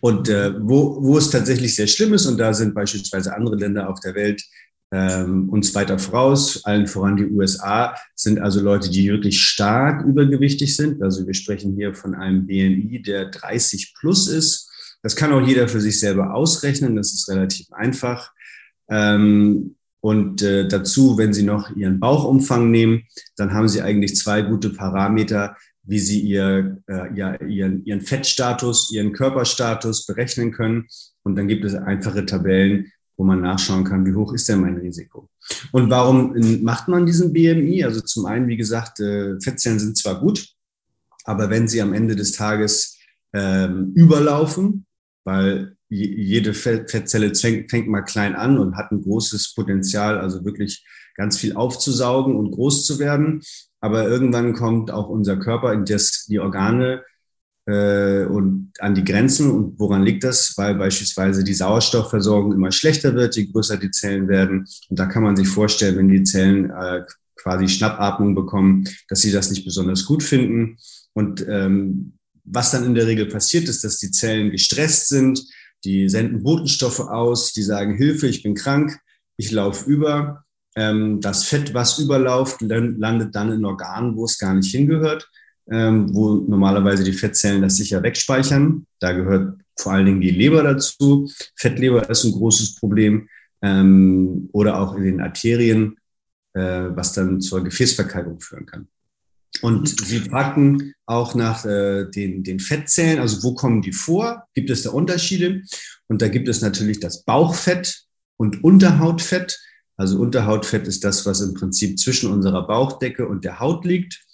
Und 0.00 0.28
äh, 0.28 0.52
wo, 0.60 1.02
wo 1.02 1.18
es 1.18 1.30
tatsächlich 1.30 1.74
sehr 1.74 1.86
schlimm 1.86 2.14
ist, 2.14 2.26
und 2.26 2.38
da 2.38 2.52
sind 2.52 2.74
beispielsweise 2.74 3.34
andere 3.34 3.56
Länder 3.56 3.88
auf 3.88 4.00
der 4.00 4.14
Welt 4.14 4.42
ähm, 4.92 5.48
uns 5.48 5.74
weiter 5.74 5.98
voraus, 5.98 6.64
allen 6.64 6.86
voran 6.86 7.16
die 7.16 7.26
USA, 7.26 7.94
sind 8.14 8.40
also 8.40 8.60
Leute, 8.60 8.90
die 8.90 9.08
wirklich 9.08 9.40
stark 9.40 10.04
übergewichtig 10.04 10.74
sind. 10.76 11.02
Also 11.02 11.26
wir 11.26 11.34
sprechen 11.34 11.74
hier 11.76 11.94
von 11.94 12.14
einem 12.14 12.46
BMI, 12.46 13.02
der 13.02 13.26
30 13.26 13.94
plus 13.98 14.28
ist. 14.28 14.68
Das 15.02 15.16
kann 15.16 15.32
auch 15.32 15.46
jeder 15.46 15.68
für 15.68 15.80
sich 15.80 15.98
selber 15.98 16.34
ausrechnen, 16.34 16.96
das 16.96 17.14
ist 17.14 17.28
relativ 17.28 17.72
einfach. 17.72 18.32
Ähm, 18.90 19.76
und 20.00 20.42
äh, 20.42 20.66
dazu, 20.66 21.18
wenn 21.18 21.32
Sie 21.32 21.42
noch 21.42 21.74
Ihren 21.76 22.00
Bauchumfang 22.00 22.70
nehmen, 22.70 23.02
dann 23.36 23.52
haben 23.52 23.68
Sie 23.68 23.82
eigentlich 23.82 24.16
zwei 24.16 24.42
gute 24.42 24.70
Parameter, 24.70 25.56
wie 25.82 25.98
Sie 25.98 26.20
ihr, 26.20 26.78
äh, 26.88 27.14
ja, 27.14 27.34
ihren, 27.42 27.84
Ihren 27.84 28.00
Fettstatus, 28.00 28.90
Ihren 28.92 29.12
Körperstatus 29.12 30.06
berechnen 30.06 30.52
können. 30.52 30.86
Und 31.22 31.36
dann 31.36 31.48
gibt 31.48 31.64
es 31.64 31.74
einfache 31.74 32.24
Tabellen, 32.24 32.90
wo 33.16 33.24
man 33.24 33.42
nachschauen 33.42 33.84
kann, 33.84 34.06
wie 34.06 34.14
hoch 34.14 34.32
ist 34.32 34.48
denn 34.48 34.60
mein 34.60 34.78
Risiko. 34.78 35.28
Und 35.72 35.90
warum 35.90 36.34
macht 36.62 36.88
man 36.88 37.04
diesen 37.04 37.34
BMI? 37.34 37.84
Also 37.84 38.00
zum 38.00 38.24
einen, 38.24 38.48
wie 38.48 38.56
gesagt, 38.56 39.00
äh, 39.00 39.38
Fettzellen 39.40 39.78
sind 39.78 39.98
zwar 39.98 40.20
gut, 40.20 40.48
aber 41.24 41.50
wenn 41.50 41.68
sie 41.68 41.82
am 41.82 41.92
Ende 41.92 42.16
des 42.16 42.32
Tages 42.32 42.98
ähm, 43.34 43.92
überlaufen, 43.94 44.86
weil 45.24 45.76
jede 45.90 46.54
Fettzelle 46.54 47.34
fängt 47.34 47.88
mal 47.88 48.02
klein 48.02 48.36
an 48.36 48.58
und 48.58 48.76
hat 48.76 48.92
ein 48.92 49.02
großes 49.02 49.54
Potenzial, 49.54 50.18
also 50.18 50.44
wirklich 50.44 50.84
ganz 51.16 51.36
viel 51.36 51.54
aufzusaugen 51.54 52.36
und 52.36 52.52
groß 52.52 52.86
zu 52.86 52.98
werden. 52.98 53.42
Aber 53.80 54.08
irgendwann 54.08 54.52
kommt 54.52 54.90
auch 54.90 55.08
unser 55.08 55.36
Körper 55.36 55.72
in 55.72 55.84
das, 55.84 56.26
die 56.26 56.38
Organe 56.38 57.02
äh, 57.66 58.24
und 58.24 58.72
an 58.78 58.94
die 58.94 59.04
Grenzen. 59.04 59.50
Und 59.50 59.78
woran 59.78 60.04
liegt 60.04 60.22
das? 60.22 60.54
Weil 60.56 60.76
beispielsweise 60.76 61.42
die 61.42 61.54
Sauerstoffversorgung 61.54 62.52
immer 62.52 62.70
schlechter 62.70 63.14
wird, 63.14 63.36
je 63.36 63.46
größer 63.46 63.76
die 63.76 63.90
Zellen 63.90 64.28
werden. 64.28 64.66
Und 64.88 64.98
da 64.98 65.06
kann 65.06 65.24
man 65.24 65.36
sich 65.36 65.48
vorstellen, 65.48 65.96
wenn 65.96 66.08
die 66.08 66.22
Zellen 66.22 66.70
äh, 66.70 67.02
quasi 67.36 67.68
Schnappatmung 67.68 68.34
bekommen, 68.34 68.84
dass 69.08 69.22
sie 69.22 69.32
das 69.32 69.50
nicht 69.50 69.64
besonders 69.64 70.04
gut 70.04 70.22
finden. 70.22 70.76
Und 71.14 71.44
ähm, 71.48 72.12
was 72.44 72.70
dann 72.70 72.84
in 72.84 72.94
der 72.94 73.06
Regel 73.06 73.26
passiert 73.26 73.68
ist, 73.68 73.82
dass 73.82 73.98
die 73.98 74.10
Zellen 74.10 74.50
gestresst 74.50 75.08
sind, 75.08 75.42
die 75.84 76.08
senden 76.08 76.42
Botenstoffe 76.42 77.00
aus, 77.00 77.52
die 77.52 77.62
sagen, 77.62 77.96
Hilfe, 77.96 78.26
ich 78.26 78.42
bin 78.42 78.54
krank, 78.54 78.98
ich 79.36 79.50
laufe 79.50 79.88
über. 79.88 80.44
Ähm, 80.76 81.20
das 81.20 81.44
Fett, 81.44 81.74
was 81.74 81.98
überläuft, 81.98 82.60
landet 82.60 83.34
dann 83.34 83.52
in 83.52 83.64
Organen, 83.64 84.16
wo 84.16 84.24
es 84.24 84.38
gar 84.38 84.54
nicht 84.54 84.70
hingehört, 84.70 85.28
ähm, 85.70 86.14
wo 86.14 86.34
normalerweise 86.34 87.02
die 87.02 87.12
Fettzellen 87.12 87.62
das 87.62 87.76
sicher 87.76 88.02
wegspeichern. 88.02 88.86
Da 89.00 89.12
gehört 89.12 89.58
vor 89.78 89.92
allen 89.92 90.06
Dingen 90.06 90.20
die 90.20 90.30
Leber 90.30 90.62
dazu. 90.62 91.30
Fettleber 91.56 92.08
ist 92.08 92.24
ein 92.24 92.32
großes 92.32 92.76
Problem. 92.76 93.28
Ähm, 93.62 94.48
oder 94.52 94.80
auch 94.80 94.94
in 94.96 95.04
den 95.04 95.20
Arterien, 95.20 95.96
äh, 96.54 96.60
was 96.90 97.12
dann 97.12 97.40
zur 97.40 97.62
Gefäßverkalkung 97.62 98.40
führen 98.40 98.66
kann. 98.66 98.88
Und 99.62 99.88
Sie 99.88 100.20
fragten 100.20 100.94
auch 101.06 101.34
nach 101.34 101.64
äh, 101.64 102.04
den, 102.04 102.44
den 102.44 102.60
Fettzellen, 102.60 103.18
also 103.18 103.42
wo 103.42 103.54
kommen 103.54 103.82
die 103.82 103.92
vor? 103.92 104.44
Gibt 104.54 104.70
es 104.70 104.84
da 104.84 104.90
Unterschiede? 104.90 105.62
Und 106.08 106.22
da 106.22 106.28
gibt 106.28 106.48
es 106.48 106.60
natürlich 106.60 107.00
das 107.00 107.24
Bauchfett 107.24 108.04
und 108.36 108.64
Unterhautfett. 108.64 109.58
Also 109.96 110.18
Unterhautfett 110.18 110.86
ist 110.86 111.04
das, 111.04 111.26
was 111.26 111.40
im 111.40 111.54
Prinzip 111.54 111.98
zwischen 111.98 112.32
unserer 112.32 112.66
Bauchdecke 112.66 113.28
und 113.28 113.44
der 113.44 113.60
Haut 113.60 113.84
liegt. 113.84 114.24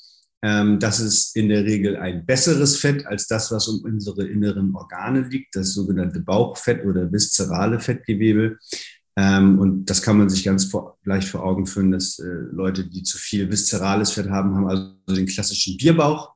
Ähm, 0.43 0.79
das 0.79 1.01
ist 1.01 1.35
in 1.35 1.49
der 1.49 1.65
Regel 1.65 1.97
ein 1.97 2.25
besseres 2.25 2.77
Fett 2.77 3.07
als 3.07 3.27
das, 3.27 3.51
was 3.51 3.67
um 3.69 3.83
unsere 3.83 4.27
inneren 4.29 4.75
Organe 4.77 5.23
liegt, 5.23 5.57
das 5.57 5.73
sogenannte 5.73 6.21
Bauchfett 6.21 6.85
oder 6.85 7.11
viszerale 7.11 7.81
Fettgewebe. 7.81 8.59
Ähm, 9.19 9.59
und 9.59 9.87
das 9.87 10.03
kann 10.03 10.19
man 10.19 10.29
sich 10.29 10.45
ganz 10.45 10.67
vor, 10.67 10.99
leicht 11.05 11.29
vor 11.29 11.43
Augen 11.43 11.67
führen, 11.67 11.91
dass 11.91 12.19
äh, 12.19 12.27
Leute, 12.53 12.87
die 12.87 13.03
zu 13.03 13.17
viel 13.17 13.51
viszerales 13.51 14.13
Fett 14.13 14.29
haben, 14.29 14.55
haben 14.55 14.69
also 14.69 14.93
den 15.09 15.27
klassischen 15.27 15.77
Bierbauch. 15.79 16.35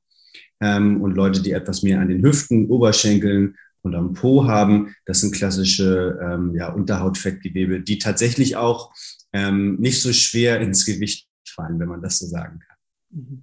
Ähm, 0.60 1.00
und 1.02 1.12
Leute, 1.12 1.42
die 1.42 1.52
etwas 1.52 1.82
mehr 1.82 2.00
an 2.00 2.08
den 2.08 2.24
Hüften, 2.24 2.68
Oberschenkeln 2.68 3.56
und 3.82 3.94
am 3.94 4.14
Po 4.14 4.46
haben, 4.46 4.94
das 5.06 5.20
sind 5.20 5.34
klassische 5.34 6.18
ähm, 6.22 6.54
ja, 6.54 6.72
Unterhautfettgewebe, 6.72 7.80
die 7.80 7.98
tatsächlich 7.98 8.56
auch 8.56 8.92
ähm, 9.32 9.76
nicht 9.78 10.00
so 10.00 10.12
schwer 10.12 10.60
ins 10.60 10.84
Gewicht 10.84 11.28
fallen, 11.48 11.78
wenn 11.78 11.88
man 11.88 12.02
das 12.02 12.18
so 12.18 12.26
sagen 12.26 12.60
kann. 12.60 12.76
Mhm. 13.10 13.42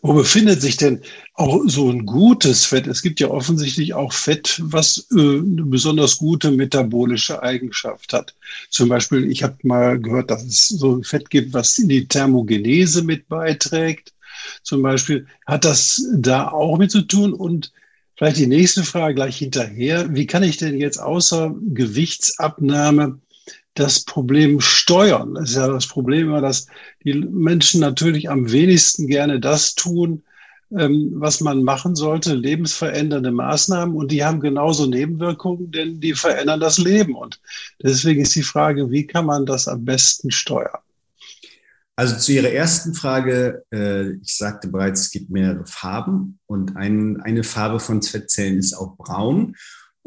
Wo 0.00 0.12
befindet 0.12 0.60
sich 0.60 0.76
denn 0.76 1.02
auch 1.34 1.62
so 1.66 1.90
ein 1.90 2.06
gutes 2.06 2.64
Fett? 2.64 2.86
Es 2.86 3.02
gibt 3.02 3.20
ja 3.20 3.28
offensichtlich 3.28 3.94
auch 3.94 4.12
Fett, 4.12 4.60
was 4.64 5.06
äh, 5.12 5.18
eine 5.18 5.64
besonders 5.64 6.18
gute 6.18 6.50
metabolische 6.50 7.42
Eigenschaft 7.42 8.12
hat. 8.12 8.34
Zum 8.70 8.88
Beispiel, 8.88 9.30
ich 9.30 9.42
habe 9.42 9.56
mal 9.62 10.00
gehört, 10.00 10.30
dass 10.30 10.44
es 10.44 10.68
so 10.68 10.96
ein 10.96 11.04
Fett 11.04 11.30
gibt, 11.30 11.52
was 11.52 11.78
in 11.78 11.88
die 11.88 12.08
Thermogenese 12.08 13.02
mit 13.02 13.28
beiträgt. 13.28 14.12
Zum 14.62 14.82
Beispiel 14.82 15.26
hat 15.46 15.64
das 15.64 16.02
da 16.14 16.48
auch 16.48 16.78
mit 16.78 16.90
zu 16.90 17.02
tun 17.02 17.32
und 17.32 17.72
Vielleicht 18.18 18.38
die 18.38 18.48
nächste 18.48 18.82
Frage 18.82 19.14
gleich 19.14 19.38
hinterher. 19.38 20.12
Wie 20.12 20.26
kann 20.26 20.42
ich 20.42 20.56
denn 20.56 20.76
jetzt 20.76 20.98
außer 20.98 21.54
Gewichtsabnahme 21.72 23.20
das 23.78 24.04
Problem 24.04 24.60
steuern. 24.60 25.34
Das 25.34 25.50
ist 25.50 25.56
ja 25.56 25.68
das 25.68 25.86
Problem 25.86 26.30
dass 26.42 26.66
die 27.04 27.14
Menschen 27.14 27.80
natürlich 27.80 28.28
am 28.28 28.50
wenigsten 28.50 29.06
gerne 29.06 29.40
das 29.40 29.74
tun, 29.74 30.22
ähm, 30.76 31.12
was 31.14 31.40
man 31.40 31.62
machen 31.62 31.94
sollte, 31.94 32.34
lebensverändernde 32.34 33.30
Maßnahmen 33.30 33.96
und 33.96 34.12
die 34.12 34.24
haben 34.24 34.40
genauso 34.40 34.86
Nebenwirkungen, 34.86 35.70
denn 35.70 36.00
die 36.00 36.12
verändern 36.12 36.60
das 36.60 36.78
Leben. 36.78 37.14
Und 37.14 37.40
deswegen 37.82 38.22
ist 38.22 38.34
die 38.34 38.42
Frage, 38.42 38.90
wie 38.90 39.06
kann 39.06 39.24
man 39.24 39.46
das 39.46 39.66
am 39.66 39.84
besten 39.84 40.30
steuern? 40.30 40.80
Also 41.96 42.16
zu 42.16 42.32
Ihrer 42.32 42.50
ersten 42.50 42.94
Frage, 42.94 43.64
äh, 43.72 44.12
ich 44.22 44.36
sagte 44.36 44.68
bereits, 44.68 45.00
es 45.00 45.10
gibt 45.10 45.30
mehrere 45.30 45.66
Farben 45.66 46.38
und 46.46 46.76
ein, 46.76 47.20
eine 47.22 47.42
Farbe 47.42 47.80
von 47.80 48.02
Fettzellen 48.02 48.58
ist 48.58 48.74
auch 48.74 48.96
braun. 48.96 49.56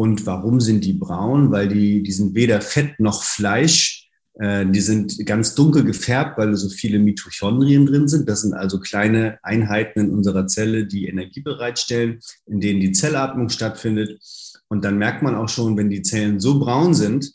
Und 0.01 0.25
warum 0.25 0.59
sind 0.59 0.83
die 0.83 0.93
braun? 0.93 1.51
Weil 1.51 1.67
die, 1.67 2.01
die 2.01 2.11
sind 2.11 2.33
weder 2.33 2.59
Fett 2.59 2.99
noch 2.99 3.21
Fleisch. 3.21 4.09
Äh, 4.33 4.65
die 4.65 4.79
sind 4.79 5.23
ganz 5.27 5.53
dunkel 5.53 5.83
gefärbt, 5.83 6.39
weil 6.39 6.55
so 6.55 6.69
viele 6.69 6.97
Mitochondrien 6.97 7.85
drin 7.85 8.07
sind. 8.07 8.27
Das 8.27 8.41
sind 8.41 8.55
also 8.55 8.79
kleine 8.79 9.37
Einheiten 9.43 9.99
in 9.99 10.09
unserer 10.09 10.47
Zelle, 10.47 10.87
die 10.87 11.05
Energie 11.05 11.41
bereitstellen, 11.41 12.19
in 12.47 12.59
denen 12.59 12.79
die 12.79 12.93
Zellatmung 12.93 13.49
stattfindet. 13.49 14.19
Und 14.69 14.83
dann 14.83 14.97
merkt 14.97 15.21
man 15.21 15.35
auch 15.35 15.49
schon, 15.49 15.77
wenn 15.77 15.91
die 15.91 16.01
Zellen 16.01 16.39
so 16.39 16.57
braun 16.57 16.95
sind, 16.95 17.33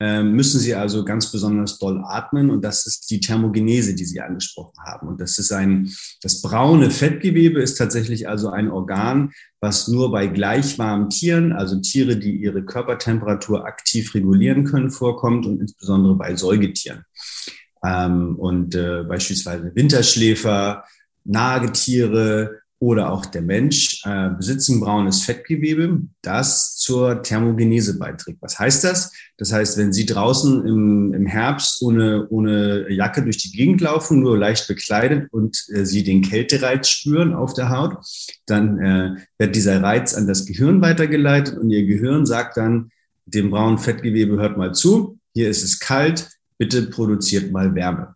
müssen 0.00 0.60
sie 0.60 0.76
also 0.76 1.04
ganz 1.04 1.32
besonders 1.32 1.78
doll 1.78 2.00
atmen 2.04 2.50
und 2.50 2.64
das 2.64 2.86
ist 2.86 3.10
die 3.10 3.18
Thermogenese, 3.18 3.94
die 3.96 4.04
Sie 4.04 4.20
angesprochen 4.20 4.74
haben. 4.86 5.08
Und 5.08 5.20
das 5.20 5.38
ist 5.38 5.50
ein, 5.50 5.90
das 6.22 6.40
braune 6.40 6.92
Fettgewebe 6.92 7.60
ist 7.60 7.76
tatsächlich 7.76 8.28
also 8.28 8.50
ein 8.50 8.70
Organ, 8.70 9.32
was 9.60 9.88
nur 9.88 10.12
bei 10.12 10.28
gleich 10.28 10.78
warmen 10.78 11.10
Tieren, 11.10 11.52
also 11.52 11.80
Tiere, 11.80 12.16
die 12.16 12.36
ihre 12.36 12.64
Körpertemperatur 12.64 13.66
aktiv 13.66 14.14
regulieren 14.14 14.64
können, 14.64 14.90
vorkommt 14.90 15.46
und 15.46 15.60
insbesondere 15.60 16.14
bei 16.14 16.36
Säugetieren. 16.36 17.04
Ähm, 17.84 18.36
und 18.36 18.74
äh, 18.76 19.02
beispielsweise 19.02 19.72
Winterschläfer, 19.74 20.84
Nagetiere, 21.24 22.60
oder 22.80 23.12
auch 23.12 23.26
der 23.26 23.42
Mensch 23.42 24.02
äh, 24.04 24.30
besitzen 24.30 24.80
braunes 24.80 25.24
Fettgewebe, 25.24 26.02
das 26.22 26.76
zur 26.76 27.22
Thermogenese 27.22 27.98
beiträgt. 27.98 28.38
Was 28.40 28.58
heißt 28.58 28.84
das? 28.84 29.12
Das 29.36 29.52
heißt, 29.52 29.78
wenn 29.78 29.92
Sie 29.92 30.06
draußen 30.06 30.64
im, 30.64 31.12
im 31.12 31.26
Herbst 31.26 31.82
ohne, 31.82 32.28
ohne 32.28 32.90
Jacke 32.92 33.22
durch 33.22 33.38
die 33.38 33.50
Gegend 33.50 33.80
laufen, 33.80 34.20
nur 34.20 34.38
leicht 34.38 34.68
bekleidet 34.68 35.32
und 35.32 35.64
äh, 35.74 35.84
Sie 35.84 36.04
den 36.04 36.22
Kältereiz 36.22 36.88
spüren 36.88 37.34
auf 37.34 37.52
der 37.52 37.70
Haut, 37.70 37.96
dann 38.46 38.78
äh, 38.78 39.16
wird 39.38 39.56
dieser 39.56 39.82
Reiz 39.82 40.14
an 40.14 40.28
das 40.28 40.46
Gehirn 40.46 40.80
weitergeleitet 40.80 41.58
und 41.58 41.70
Ihr 41.70 41.84
Gehirn 41.84 42.26
sagt 42.26 42.56
dann 42.56 42.90
dem 43.26 43.50
braunen 43.50 43.78
Fettgewebe, 43.78 44.36
hört 44.36 44.56
mal 44.56 44.72
zu, 44.72 45.18
hier 45.34 45.50
ist 45.50 45.64
es 45.64 45.80
kalt, 45.80 46.28
bitte 46.58 46.82
produziert 46.82 47.50
mal 47.50 47.74
Wärme. 47.74 48.14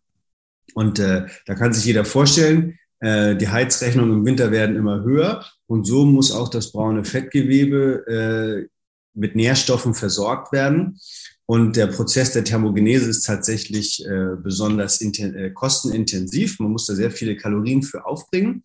Und 0.74 0.98
äh, 1.00 1.26
da 1.46 1.54
kann 1.54 1.72
sich 1.72 1.84
jeder 1.84 2.04
vorstellen, 2.04 2.78
äh, 3.02 3.36
die 3.36 3.48
Heizrechnungen 3.48 4.18
im 4.18 4.24
Winter 4.24 4.52
werden 4.52 4.76
immer 4.76 5.02
höher 5.02 5.44
und 5.66 5.86
so 5.86 6.04
muss 6.04 6.30
auch 6.30 6.48
das 6.48 6.70
braune 6.70 7.04
Fettgewebe 7.04 8.06
äh, 8.06 8.68
mit 9.14 9.34
Nährstoffen 9.34 9.94
versorgt 9.94 10.52
werden. 10.52 10.98
Und 11.44 11.76
der 11.76 11.88
Prozess 11.88 12.32
der 12.32 12.44
Thermogenese 12.44 13.10
ist 13.10 13.26
tatsächlich 13.26 14.06
äh, 14.06 14.36
besonders 14.40 15.00
äh, 15.00 15.50
kostenintensiv. 15.50 16.60
Man 16.60 16.70
muss 16.70 16.86
da 16.86 16.94
sehr 16.94 17.10
viele 17.10 17.36
Kalorien 17.36 17.82
für 17.82 18.06
aufbringen. 18.06 18.62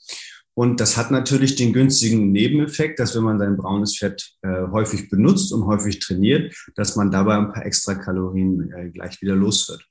Und 0.53 0.79
das 0.79 0.97
hat 0.97 1.11
natürlich 1.11 1.55
den 1.55 1.73
günstigen 1.73 2.31
Nebeneffekt, 2.31 2.99
dass 2.99 3.15
wenn 3.15 3.23
man 3.23 3.39
sein 3.39 3.57
braunes 3.57 3.97
Fett 3.97 4.31
äh, 4.43 4.67
häufig 4.71 5.09
benutzt 5.09 5.51
und 5.51 5.65
häufig 5.65 5.99
trainiert, 5.99 6.55
dass 6.75 6.95
man 6.95 7.11
dabei 7.11 7.37
ein 7.37 7.51
paar 7.51 7.65
extra 7.65 7.95
Kalorien 7.95 8.71
äh, 8.71 8.89
gleich 8.89 9.21
wieder 9.21 9.35
los 9.35 9.67
wird. 9.67 9.83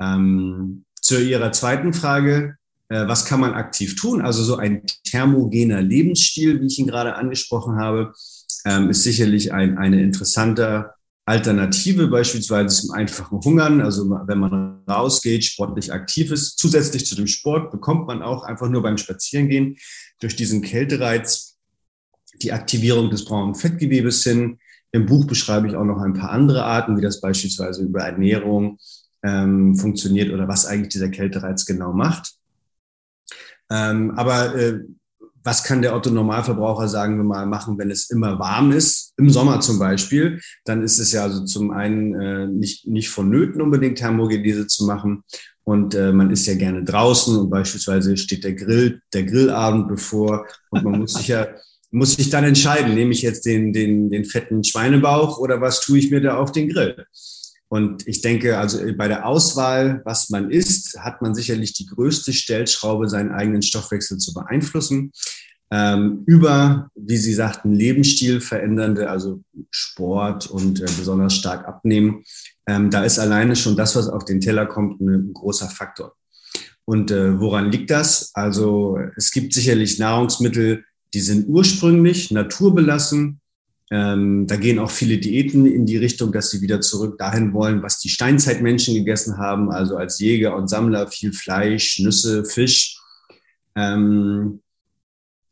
Ähm, 0.00 0.84
zu 1.00 1.20
Ihrer 1.20 1.52
zweiten 1.52 1.92
Frage, 1.92 2.56
was 2.88 3.24
kann 3.24 3.40
man 3.40 3.54
aktiv 3.54 3.96
tun? 3.96 4.20
Also 4.20 4.42
so 4.42 4.56
ein 4.56 4.82
thermogener 5.04 5.82
Lebensstil, 5.82 6.60
wie 6.60 6.66
ich 6.66 6.78
ihn 6.78 6.86
gerade 6.86 7.14
angesprochen 7.14 7.76
habe, 7.76 8.12
ähm, 8.64 8.90
ist 8.90 9.02
sicherlich 9.02 9.52
ein, 9.52 9.78
eine 9.78 10.02
interessante 10.02 10.90
Alternative, 11.26 12.08
beispielsweise 12.08 12.82
zum 12.82 12.90
einfachen 12.90 13.40
Hungern. 13.42 13.80
Also 13.80 14.10
wenn 14.26 14.38
man 14.38 14.82
rausgeht, 14.88 15.44
sportlich 15.44 15.92
aktiv 15.92 16.30
ist, 16.30 16.58
zusätzlich 16.58 17.06
zu 17.06 17.14
dem 17.14 17.26
Sport 17.26 17.70
bekommt 17.70 18.06
man 18.06 18.22
auch 18.22 18.42
einfach 18.42 18.68
nur 18.68 18.82
beim 18.82 18.98
Spazierengehen 18.98 19.76
durch 20.20 20.36
diesen 20.36 20.60
Kältereiz 20.60 21.56
die 22.42 22.52
Aktivierung 22.52 23.10
des 23.10 23.24
braunen 23.24 23.54
Fettgewebes 23.54 24.22
hin. 24.24 24.58
Im 24.92 25.06
Buch 25.06 25.26
beschreibe 25.26 25.66
ich 25.66 25.76
auch 25.76 25.84
noch 25.84 26.00
ein 26.00 26.14
paar 26.14 26.30
andere 26.30 26.64
Arten, 26.64 26.96
wie 26.96 27.02
das 27.02 27.20
beispielsweise 27.20 27.82
über 27.82 28.02
Ernährung 28.02 28.78
ähm, 29.22 29.76
funktioniert 29.76 30.32
oder 30.32 30.46
was 30.46 30.66
eigentlich 30.66 30.90
dieser 30.90 31.08
Kältereiz 31.08 31.64
genau 31.64 31.92
macht. 31.92 32.34
Ähm, 33.74 34.12
aber 34.12 34.54
äh, 34.54 34.80
was 35.42 35.64
kann 35.64 35.82
der 35.82 35.94
Otto-Normalverbraucher, 35.94 36.88
sagen 36.88 37.16
wir 37.16 37.24
mal, 37.24 37.44
machen, 37.44 37.76
wenn 37.76 37.90
es 37.90 38.08
immer 38.08 38.38
warm 38.38 38.72
ist? 38.72 39.12
Im 39.18 39.28
Sommer 39.28 39.60
zum 39.60 39.78
Beispiel, 39.78 40.40
dann 40.64 40.82
ist 40.82 40.98
es 40.98 41.12
ja 41.12 41.24
also 41.24 41.44
zum 41.44 41.70
einen 41.70 42.14
äh, 42.14 42.46
nicht, 42.46 42.86
nicht 42.86 43.10
vonnöten, 43.10 43.60
unbedingt 43.60 43.98
Thermogenese 43.98 44.66
zu 44.66 44.86
machen. 44.86 45.24
Und 45.64 45.94
äh, 45.94 46.12
man 46.12 46.30
ist 46.30 46.46
ja 46.46 46.54
gerne 46.54 46.84
draußen 46.84 47.36
und 47.36 47.50
beispielsweise 47.50 48.16
steht 48.16 48.44
der 48.44 48.54
Grill, 48.54 49.00
der 49.12 49.24
Grillabend 49.24 49.88
bevor 49.88 50.46
und 50.70 50.84
man 50.84 51.00
muss 51.00 51.14
sich 51.14 51.28
ja 51.28 51.46
muss 51.90 52.16
sich 52.16 52.28
dann 52.28 52.42
entscheiden, 52.42 52.94
nehme 52.94 53.12
ich 53.12 53.22
jetzt 53.22 53.46
den, 53.46 53.72
den, 53.72 54.10
den 54.10 54.24
fetten 54.24 54.64
Schweinebauch 54.64 55.38
oder 55.38 55.60
was 55.60 55.80
tue 55.80 55.98
ich 55.98 56.10
mir 56.10 56.20
da 56.20 56.38
auf 56.38 56.50
den 56.50 56.68
Grill? 56.68 57.06
Und 57.74 58.06
ich 58.06 58.20
denke, 58.20 58.56
also 58.56 58.78
bei 58.96 59.08
der 59.08 59.26
Auswahl, 59.26 60.00
was 60.04 60.30
man 60.30 60.48
isst, 60.48 60.96
hat 61.00 61.20
man 61.22 61.34
sicherlich 61.34 61.72
die 61.72 61.86
größte 61.86 62.32
Stellschraube, 62.32 63.08
seinen 63.08 63.32
eigenen 63.32 63.62
Stoffwechsel 63.62 64.18
zu 64.18 64.32
beeinflussen. 64.32 65.10
Ähm, 65.72 66.22
über, 66.24 66.88
wie 66.94 67.16
Sie 67.16 67.34
sagten, 67.34 67.72
Lebensstil 67.72 68.40
verändernde, 68.40 69.10
also 69.10 69.42
Sport 69.72 70.46
und 70.46 70.82
äh, 70.82 70.84
besonders 70.84 71.34
stark 71.34 71.66
abnehmen. 71.66 72.22
Ähm, 72.68 72.90
da 72.90 73.02
ist 73.02 73.18
alleine 73.18 73.56
schon 73.56 73.76
das, 73.76 73.96
was 73.96 74.06
auf 74.06 74.24
den 74.24 74.40
Teller 74.40 74.66
kommt, 74.66 75.00
ein, 75.00 75.08
ein 75.08 75.32
großer 75.32 75.68
Faktor. 75.68 76.14
Und 76.84 77.10
äh, 77.10 77.40
woran 77.40 77.72
liegt 77.72 77.90
das? 77.90 78.30
Also 78.34 79.00
es 79.16 79.32
gibt 79.32 79.52
sicherlich 79.52 79.98
Nahrungsmittel, 79.98 80.84
die 81.12 81.20
sind 81.20 81.48
ursprünglich 81.48 82.30
naturbelassen, 82.30 83.40
ähm, 83.94 84.48
da 84.48 84.56
gehen 84.56 84.80
auch 84.80 84.90
viele 84.90 85.18
Diäten 85.18 85.66
in 85.66 85.86
die 85.86 85.98
Richtung, 85.98 86.32
dass 86.32 86.50
sie 86.50 86.60
wieder 86.60 86.80
zurück 86.80 87.16
dahin 87.16 87.52
wollen, 87.52 87.80
was 87.80 88.00
die 88.00 88.08
Steinzeitmenschen 88.08 88.92
gegessen 88.96 89.38
haben, 89.38 89.70
also 89.70 89.96
als 89.96 90.18
Jäger 90.18 90.56
und 90.56 90.66
Sammler 90.66 91.06
viel 91.06 91.32
Fleisch, 91.32 92.00
Nüsse, 92.00 92.44
Fisch. 92.44 92.98
Ähm, 93.76 94.62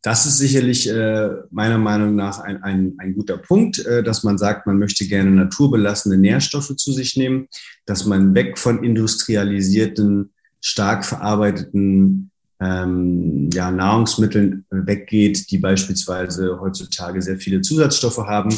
das 0.03 0.27
ist 0.27 0.39
sicherlich 0.39 0.89
äh, 0.89 1.29
meiner 1.53 1.79
Meinung 1.79 2.17
nach 2.17 2.41
ein, 2.41 2.61
ein, 2.65 2.95
ein 2.99 3.15
guter 3.15 3.39
Punkt, 3.39 3.79
äh, 3.87 4.03
dass 4.03 4.25
man 4.25 4.39
sagt, 4.39 4.67
man 4.67 4.77
möchte 4.77 5.07
gerne 5.07 5.31
naturbelassene 5.31 6.19
Nährstoffe 6.19 6.75
zu 6.75 6.93
sich 6.93 7.17
nehmen, 7.17 7.47
dass 7.87 8.07
man 8.07 8.35
weg 8.35 8.59
von 8.59 8.83
industrialisierten, 8.83 10.33
stark 10.61 11.05
verarbeiteten 11.05 12.32
ähm, 12.63 13.51
ja, 13.53 13.71
Nahrungsmitteln 13.71 14.65
weggeht, 14.71 15.51
die 15.51 15.59
beispielsweise 15.59 16.61
heutzutage 16.61 17.21
sehr 17.21 17.39
viele 17.39 17.61
Zusatzstoffe 17.61 18.19
haben, 18.19 18.57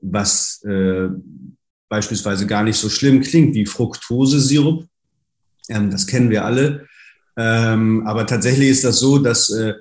was 0.00 0.62
äh, 0.64 1.08
beispielsweise 1.88 2.46
gar 2.46 2.64
nicht 2.64 2.76
so 2.76 2.88
schlimm 2.88 3.20
klingt 3.20 3.54
wie 3.54 3.66
Fructosesirup. 3.66 4.86
Ähm, 5.68 5.90
das 5.90 6.06
kennen 6.06 6.30
wir 6.30 6.44
alle. 6.44 6.88
Ähm, 7.36 8.06
aber 8.06 8.26
tatsächlich 8.26 8.70
ist 8.70 8.84
das 8.84 8.98
so, 8.98 9.18
dass 9.18 9.50
äh, 9.50 9.74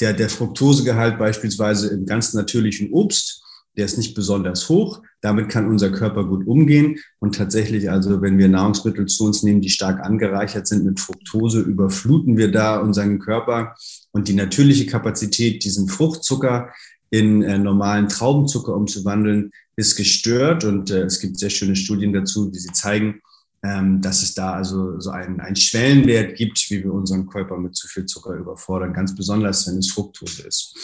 der, 0.00 0.14
der 0.14 0.30
Fructosegehalt 0.30 1.18
beispielsweise 1.18 1.88
im 1.88 2.06
ganz 2.06 2.32
natürlichen 2.32 2.90
Obst 2.90 3.42
der 3.80 3.86
ist 3.86 3.96
nicht 3.96 4.14
besonders 4.14 4.68
hoch. 4.68 5.02
Damit 5.22 5.48
kann 5.48 5.66
unser 5.66 5.90
Körper 5.90 6.26
gut 6.26 6.46
umgehen. 6.46 6.98
Und 7.18 7.34
tatsächlich, 7.34 7.90
also 7.90 8.20
wenn 8.20 8.36
wir 8.36 8.46
Nahrungsmittel 8.46 9.06
zu 9.06 9.24
uns 9.24 9.42
nehmen, 9.42 9.62
die 9.62 9.70
stark 9.70 10.04
angereichert 10.04 10.66
sind 10.66 10.84
mit 10.84 11.00
Fructose, 11.00 11.60
überfluten 11.60 12.36
wir 12.36 12.52
da 12.52 12.78
unseren 12.78 13.20
Körper. 13.20 13.74
Und 14.12 14.28
die 14.28 14.34
natürliche 14.34 14.84
Kapazität, 14.84 15.64
diesen 15.64 15.88
Fruchtzucker 15.88 16.68
in 17.08 17.42
äh, 17.42 17.56
normalen 17.56 18.08
Traubenzucker 18.08 18.76
umzuwandeln, 18.76 19.50
ist 19.76 19.96
gestört. 19.96 20.64
Und 20.64 20.90
äh, 20.90 21.04
es 21.04 21.18
gibt 21.18 21.38
sehr 21.38 21.48
schöne 21.48 21.74
Studien 21.74 22.12
dazu, 22.12 22.50
die 22.50 22.58
sie 22.58 22.72
zeigen, 22.72 23.22
ähm, 23.62 24.00
dass 24.00 24.22
es 24.22 24.34
da 24.34 24.54
also 24.54 24.98
so 25.00 25.10
einen, 25.10 25.40
einen 25.40 25.56
Schwellenwert 25.56 26.34
gibt, 26.36 26.70
wie 26.70 26.82
wir 26.82 26.92
unseren 26.92 27.26
Körper 27.26 27.58
mit 27.58 27.76
zu 27.76 27.88
viel 27.88 28.06
Zucker 28.06 28.34
überfordern, 28.34 28.92
ganz 28.92 29.14
besonders, 29.14 29.66
wenn 29.68 29.78
es 29.78 29.90
Fructose 29.90 30.46
ist. 30.46 30.74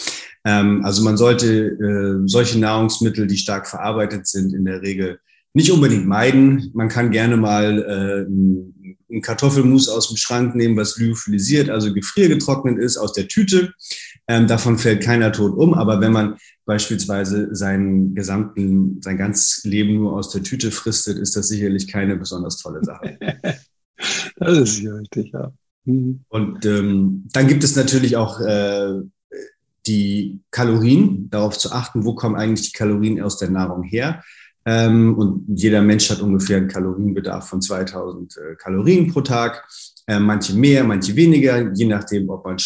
Ähm, 0.44 0.84
also 0.84 1.02
man 1.02 1.16
sollte 1.16 1.68
äh, 1.68 2.28
solche 2.28 2.58
Nahrungsmittel, 2.58 3.26
die 3.26 3.38
stark 3.38 3.66
verarbeitet 3.66 4.26
sind, 4.26 4.52
in 4.52 4.64
der 4.64 4.82
Regel 4.82 5.20
nicht 5.54 5.70
unbedingt 5.72 6.06
meiden. 6.06 6.70
Man 6.74 6.90
kann 6.90 7.10
gerne 7.10 7.38
mal 7.38 7.78
äh, 7.78 8.30
Kartoffelmus 9.22 9.88
aus 9.88 10.08
dem 10.08 10.16
Schrank 10.16 10.54
nehmen, 10.54 10.76
was 10.76 10.98
lyophilisiert, 10.98 11.70
also 11.70 11.92
gefriergetrocknet 11.92 12.78
ist, 12.78 12.96
aus 12.96 13.12
der 13.12 13.28
Tüte. 13.28 13.72
Ähm, 14.28 14.46
davon 14.46 14.78
fällt 14.78 15.02
keiner 15.02 15.32
tot 15.32 15.56
um. 15.56 15.74
Aber 15.74 16.00
wenn 16.00 16.12
man 16.12 16.36
beispielsweise 16.64 17.54
seinen 17.54 18.14
gesamten, 18.14 19.00
sein 19.02 19.16
ganzes 19.16 19.64
Leben 19.64 19.94
nur 19.94 20.14
aus 20.14 20.30
der 20.30 20.42
Tüte 20.42 20.70
fristet, 20.70 21.18
ist 21.18 21.36
das 21.36 21.48
sicherlich 21.48 21.88
keine 21.88 22.16
besonders 22.16 22.58
tolle 22.58 22.82
Sache. 22.84 23.18
das 24.36 24.58
ist 24.58 24.80
ja 24.80 24.94
richtig, 24.94 25.32
ja. 25.32 25.52
Mhm. 25.84 26.24
Und 26.28 26.66
ähm, 26.66 27.28
dann 27.32 27.46
gibt 27.46 27.64
es 27.64 27.76
natürlich 27.76 28.16
auch 28.16 28.40
äh, 28.40 29.00
die 29.86 30.40
Kalorien, 30.50 31.30
darauf 31.30 31.56
zu 31.56 31.72
achten, 31.72 32.04
wo 32.04 32.14
kommen 32.14 32.36
eigentlich 32.36 32.72
die 32.72 32.76
Kalorien 32.76 33.22
aus 33.22 33.38
der 33.38 33.50
Nahrung 33.50 33.84
her. 33.84 34.22
Ähm, 34.66 35.16
und 35.16 35.46
jeder 35.54 35.80
Mensch 35.80 36.10
hat 36.10 36.20
ungefähr 36.20 36.56
einen 36.56 36.68
Kalorienbedarf 36.68 37.48
von 37.48 37.62
2000 37.62 38.36
äh, 38.36 38.54
Kalorien 38.56 39.12
pro 39.12 39.20
Tag. 39.20 39.64
Äh, 40.08 40.18
manche 40.18 40.54
mehr, 40.54 40.82
manche 40.82 41.14
weniger, 41.14 41.72
je 41.72 41.86
nachdem, 41.86 42.28
ob 42.28 42.44
man 42.44 42.56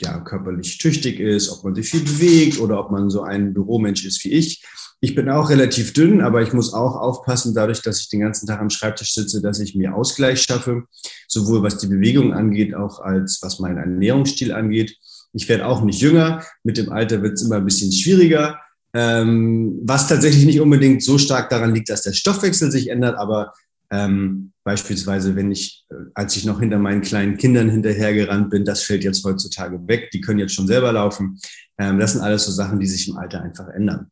ja, 0.00 0.20
körperlich 0.20 0.78
tüchtig 0.78 1.18
ist, 1.18 1.50
ob 1.50 1.64
man 1.64 1.74
sich 1.74 1.90
viel 1.90 2.02
bewegt 2.02 2.60
oder 2.60 2.78
ob 2.78 2.92
man 2.92 3.10
so 3.10 3.22
ein 3.22 3.52
Büromensch 3.52 4.04
ist 4.04 4.24
wie 4.24 4.32
ich. 4.32 4.64
Ich 5.00 5.14
bin 5.14 5.28
auch 5.28 5.50
relativ 5.50 5.92
dünn, 5.92 6.20
aber 6.20 6.42
ich 6.42 6.52
muss 6.52 6.72
auch 6.72 6.94
aufpassen, 6.94 7.54
dadurch, 7.54 7.82
dass 7.82 8.00
ich 8.00 8.10
den 8.10 8.20
ganzen 8.20 8.46
Tag 8.46 8.60
am 8.60 8.70
Schreibtisch 8.70 9.14
sitze, 9.14 9.40
dass 9.40 9.58
ich 9.58 9.74
mir 9.74 9.94
Ausgleich 9.94 10.42
schaffe, 10.42 10.84
sowohl 11.26 11.62
was 11.62 11.78
die 11.78 11.86
Bewegung 11.86 12.32
angeht, 12.32 12.74
auch 12.74 13.00
als 13.00 13.40
was 13.42 13.58
meinen 13.58 13.78
Ernährungsstil 13.78 14.52
angeht. 14.52 14.96
Ich 15.32 15.48
werde 15.48 15.66
auch 15.66 15.82
nicht 15.82 16.00
jünger. 16.00 16.44
Mit 16.64 16.76
dem 16.76 16.90
Alter 16.90 17.22
wird 17.22 17.34
es 17.34 17.42
immer 17.42 17.56
ein 17.56 17.64
bisschen 17.64 17.90
schwieriger. 17.90 18.60
Ähm, 18.92 19.80
was 19.84 20.08
tatsächlich 20.08 20.46
nicht 20.46 20.60
unbedingt 20.60 21.02
so 21.02 21.16
stark 21.16 21.48
daran 21.48 21.74
liegt, 21.74 21.90
dass 21.90 22.02
der 22.02 22.12
Stoffwechsel 22.12 22.72
sich 22.72 22.88
ändert, 22.88 23.16
aber 23.16 23.52
ähm, 23.90 24.52
beispielsweise, 24.64 25.34
wenn 25.34 25.50
ich, 25.50 25.84
äh, 25.90 25.94
als 26.14 26.36
ich 26.36 26.44
noch 26.44 26.60
hinter 26.60 26.78
meinen 26.78 27.00
kleinen 27.00 27.36
Kindern 27.36 27.68
hinterhergerannt 27.68 28.50
bin, 28.50 28.64
das 28.64 28.82
fällt 28.82 29.04
jetzt 29.04 29.24
heutzutage 29.24 29.86
weg. 29.88 30.10
Die 30.12 30.20
können 30.20 30.38
jetzt 30.38 30.54
schon 30.54 30.66
selber 30.66 30.92
laufen. 30.92 31.40
Ähm, 31.78 31.98
das 31.98 32.12
sind 32.12 32.22
alles 32.22 32.44
so 32.44 32.52
Sachen, 32.52 32.78
die 32.78 32.86
sich 32.86 33.08
im 33.08 33.16
Alter 33.16 33.42
einfach 33.42 33.68
ändern. 33.68 34.10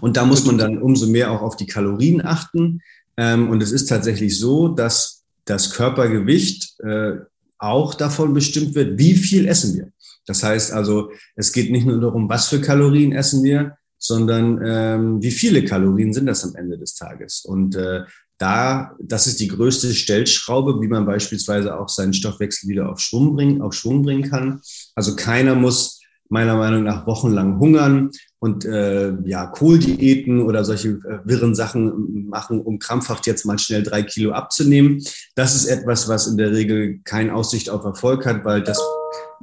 Und 0.00 0.16
da 0.16 0.24
muss 0.24 0.44
man 0.44 0.58
dann 0.58 0.78
umso 0.78 1.06
mehr 1.06 1.30
auch 1.30 1.42
auf 1.42 1.56
die 1.56 1.66
Kalorien 1.66 2.24
achten. 2.24 2.80
Ähm, 3.16 3.50
und 3.50 3.62
es 3.62 3.72
ist 3.72 3.86
tatsächlich 3.86 4.38
so, 4.38 4.68
dass 4.68 5.24
das 5.44 5.70
Körpergewicht 5.70 6.80
äh, 6.80 7.16
auch 7.58 7.94
davon 7.94 8.32
bestimmt 8.32 8.74
wird, 8.74 8.98
wie 8.98 9.14
viel 9.14 9.46
essen 9.46 9.76
wir. 9.76 9.92
Das 10.28 10.42
heißt 10.42 10.72
also, 10.72 11.10
es 11.34 11.52
geht 11.52 11.72
nicht 11.72 11.86
nur 11.86 12.00
darum, 12.00 12.28
was 12.28 12.48
für 12.48 12.60
Kalorien 12.60 13.12
essen 13.12 13.42
wir, 13.42 13.76
sondern 13.98 14.60
ähm, 14.64 15.22
wie 15.22 15.30
viele 15.30 15.64
Kalorien 15.64 16.12
sind 16.12 16.26
das 16.26 16.44
am 16.44 16.54
Ende 16.54 16.78
des 16.78 16.94
Tages. 16.94 17.44
Und 17.44 17.74
äh, 17.74 18.02
da, 18.38 18.92
das 19.00 19.26
ist 19.26 19.40
die 19.40 19.48
größte 19.48 19.92
Stellschraube, 19.92 20.80
wie 20.80 20.86
man 20.86 21.04
beispielsweise 21.06 21.78
auch 21.78 21.88
seinen 21.88 22.12
Stoffwechsel 22.12 22.68
wieder 22.68 22.88
auf 22.88 23.00
Schwung 23.00 23.34
bringen, 23.34 23.60
auf 23.62 23.74
Schwung 23.74 24.02
bringen 24.02 24.30
kann. 24.30 24.60
Also 24.94 25.16
keiner 25.16 25.56
muss 25.56 26.00
meiner 26.28 26.56
Meinung 26.56 26.84
nach 26.84 27.06
wochenlang 27.06 27.58
hungern 27.58 28.10
und 28.38 28.64
äh, 28.64 29.14
ja 29.24 29.46
Kohldiäten 29.46 30.42
oder 30.42 30.64
solche 30.64 30.88
äh, 30.88 31.20
wirren 31.24 31.54
Sachen 31.54 32.28
machen, 32.28 32.60
um 32.60 32.78
krampfhaft 32.78 33.26
jetzt 33.26 33.46
mal 33.46 33.58
schnell 33.58 33.82
drei 33.82 34.02
Kilo 34.02 34.32
abzunehmen. 34.32 35.02
Das 35.34 35.54
ist 35.54 35.64
etwas, 35.66 36.08
was 36.08 36.26
in 36.26 36.36
der 36.36 36.52
Regel 36.52 37.00
keine 37.04 37.34
Aussicht 37.34 37.70
auf 37.70 37.84
Erfolg 37.84 38.26
hat, 38.26 38.44
weil 38.44 38.62
das 38.62 38.78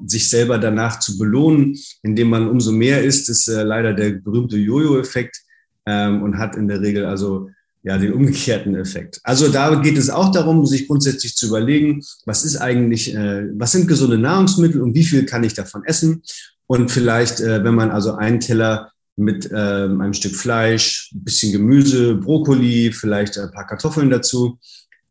sich 0.06 0.30
selber 0.30 0.58
danach 0.58 1.00
zu 1.00 1.18
belohnen, 1.18 1.78
indem 2.04 2.30
man 2.30 2.50
umso 2.50 2.72
mehr 2.72 3.04
isst, 3.04 3.30
ist 3.30 3.48
äh, 3.48 3.64
leider 3.64 3.94
der 3.94 4.12
berühmte 4.12 4.58
Jojo-Effekt 4.58 5.42
ähm, 5.86 6.24
und 6.24 6.38
hat 6.38 6.56
in 6.56 6.68
der 6.68 6.82
Regel 6.82 7.06
also 7.06 7.50
ja 7.84 7.98
den 7.98 8.14
umgekehrten 8.14 8.76
Effekt. 8.76 9.20
Also 9.24 9.48
da 9.50 9.76
geht 9.76 9.98
es 9.98 10.10
auch 10.10 10.32
darum, 10.32 10.66
sich 10.66 10.88
grundsätzlich 10.88 11.36
zu 11.36 11.48
überlegen, 11.48 12.02
was 12.26 12.44
ist 12.44 12.58
eigentlich, 12.58 13.14
äh, 13.14 13.48
was 13.54 13.72
sind 13.72 13.88
gesunde 13.88 14.18
Nahrungsmittel 14.18 14.82
und 14.82 14.96
wie 14.96 15.04
viel 15.04 15.26
kann 15.26 15.44
ich 15.44 15.54
davon 15.54 15.84
essen? 15.86 16.24
Und 16.68 16.90
vielleicht, 16.90 17.42
äh, 17.42 17.64
wenn 17.64 17.76
man 17.76 17.92
also 17.92 18.16
einen 18.16 18.40
Teller 18.40 18.92
mit 19.18 19.50
äh, 19.52 19.56
einem 19.56 20.14
Stück 20.14 20.36
Fleisch, 20.36 21.12
ein 21.14 21.24
bisschen 21.24 21.52
Gemüse, 21.52 22.16
Brokkoli, 22.16 22.92
vielleicht 22.92 23.38
ein 23.38 23.52
paar 23.52 23.68
Kartoffeln 23.68 24.10
dazu, 24.10 24.58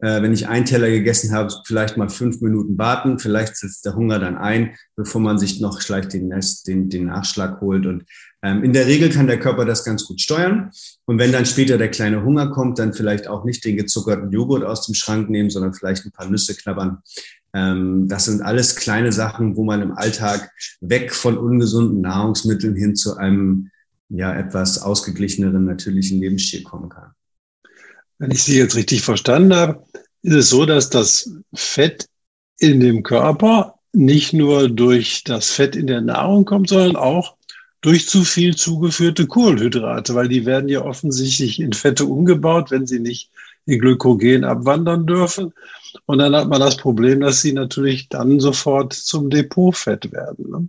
äh, 0.01 0.23
wenn 0.23 0.33
ich 0.33 0.49
einen 0.49 0.65
Teller 0.65 0.91
gegessen 0.91 1.33
habe, 1.33 1.53
vielleicht 1.65 1.97
mal 1.97 2.09
fünf 2.09 2.41
Minuten 2.41 2.77
warten. 2.77 3.19
Vielleicht 3.19 3.57
setzt 3.57 3.85
der 3.87 3.95
Hunger 3.95 4.19
dann 4.19 4.37
ein, 4.37 4.75
bevor 4.97 5.21
man 5.21 5.39
sich 5.39 5.61
noch 5.61 5.81
vielleicht 5.81 6.13
den, 6.13 6.33
den, 6.67 6.89
den 6.91 7.07
Nachschlag 7.07 7.61
holt. 7.61 7.87
Und 7.87 8.05
ähm, 8.43 8.63
in 8.63 8.73
der 8.73 8.87
Regel 8.87 9.09
kann 9.09 9.27
der 9.27 9.41
Körper 9.41 9.65
das 9.65 9.85
ganz 9.85 10.05
gut 10.05 10.21
steuern. 10.21 10.71
Und 11.07 11.19
wenn 11.19 11.33
dann 11.33 11.47
später 11.47 11.79
der 11.79 11.91
kleine 11.91 12.23
Hunger 12.25 12.51
kommt, 12.51 12.79
dann 12.79 12.93
vielleicht 12.93 13.29
auch 13.29 13.45
nicht 13.45 13.65
den 13.65 13.77
gezuckerten 13.77 14.31
Joghurt 14.31 14.65
aus 14.65 14.85
dem 14.85 14.95
Schrank 14.95 15.31
nehmen, 15.31 15.51
sondern 15.51 15.73
vielleicht 15.73 16.05
ein 16.05 16.13
paar 16.13 16.29
Nüsse 16.29 16.55
knabbern. 16.55 16.99
Ähm, 17.55 18.09
das 18.09 18.27
sind 18.27 18.43
alles 18.43 18.77
kleine 18.77 19.13
Sachen, 19.13 19.57
wo 19.57 19.65
man 19.65 19.81
im 19.81 19.93
Alltag 19.93 20.51
weg 20.81 21.15
von 21.15 21.39
ungesunden 21.39 22.03
Nahrungsmitteln 22.03 22.77
hin 22.77 22.97
zu 22.97 23.17
einem 23.17 23.71
ja 24.11 24.35
etwas 24.35 24.83
ausgeglicheneren 24.83 25.65
natürlichen 25.65 26.21
Lebensstil 26.21 26.63
kommen 26.63 26.91
kann. 26.91 27.14
Wenn 28.19 28.31
ich 28.31 28.43
Sie 28.43 28.59
jetzt 28.59 28.77
richtig 28.77 29.03
verstanden 29.03 29.55
habe, 29.55 29.85
ist 30.23 30.35
es 30.35 30.49
so, 30.51 30.67
dass 30.67 30.91
das 30.91 31.31
Fett 31.55 32.07
in 32.59 32.81
dem 32.81 33.03
Körper 33.03 33.75
nicht 33.93 34.33
nur 34.33 34.69
durch 34.69 35.23
das 35.25 35.51
Fett 35.51 35.77
in 35.77 35.87
der 35.87 36.01
Nahrung 36.01 36.45
kommt, 36.45 36.69
sondern 36.69 36.97
auch 36.97 37.37
durch 37.81 38.09
zu 38.09 38.25
viel 38.25 38.57
zugeführte 38.57 39.27
Kohlenhydrate, 39.27 40.15
weil 40.15 40.29
die 40.29 40.47
werden 40.47 40.69
ja 40.69 40.83
offensichtlich 40.83 41.61
in 41.61 41.73
Fette 41.73 42.07
umgebaut, 42.07 42.71
wenn 42.71 42.87
sie 42.87 42.99
nicht 42.99 43.31
in 43.67 43.79
Glykogen 43.79 44.45
abwandern 44.45 45.07
dürfen. 45.07 45.53
Und 46.07 46.19
dann 46.19 46.35
hat 46.35 46.49
man 46.49 46.61
das 46.61 46.77
Problem, 46.77 47.21
dass 47.21 47.43
sie 47.43 47.53
natürlich 47.53 48.09
dann 48.09 48.41
sofort 48.41 48.93
zum 48.95 49.31
Depotfett 49.31 50.13
werden. 50.13 50.51
Ne? 50.51 50.69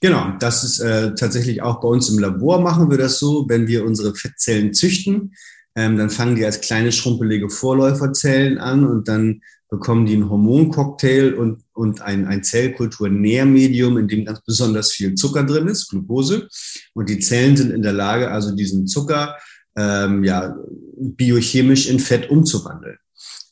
Genau, 0.00 0.32
das 0.38 0.64
ist 0.64 0.80
äh, 0.80 1.14
tatsächlich 1.14 1.62
auch 1.62 1.80
bei 1.80 1.88
uns 1.88 2.08
im 2.08 2.18
Labor 2.18 2.60
machen 2.60 2.90
wir 2.90 2.98
das 2.98 3.18
so, 3.18 3.46
wenn 3.48 3.66
wir 3.66 3.84
unsere 3.84 4.14
Fettzellen 4.14 4.74
züchten, 4.74 5.34
ähm, 5.76 5.96
dann 5.96 6.10
fangen 6.10 6.36
die 6.36 6.44
als 6.44 6.60
kleine 6.60 6.92
schrumpelige 6.92 7.50
Vorläuferzellen 7.50 8.58
an 8.58 8.86
und 8.86 9.08
dann 9.08 9.40
bekommen 9.70 10.06
die 10.06 10.14
einen 10.14 10.30
Hormoncocktail 10.30 11.34
und, 11.34 11.64
und 11.72 12.00
ein, 12.00 12.26
ein 12.26 12.44
Zellkultur-Nährmedium, 12.44 13.98
in 13.98 14.08
dem 14.08 14.24
ganz 14.24 14.40
besonders 14.42 14.92
viel 14.92 15.14
Zucker 15.14 15.42
drin 15.42 15.66
ist, 15.66 15.88
Glucose. 15.88 16.48
Und 16.94 17.08
die 17.08 17.18
Zellen 17.18 17.56
sind 17.56 17.72
in 17.72 17.82
der 17.82 17.92
Lage, 17.92 18.30
also 18.30 18.54
diesen 18.54 18.86
Zucker 18.86 19.36
ähm, 19.76 20.22
ja, 20.22 20.56
biochemisch 20.96 21.88
in 21.88 21.98
Fett 21.98 22.30
umzuwandeln. 22.30 22.98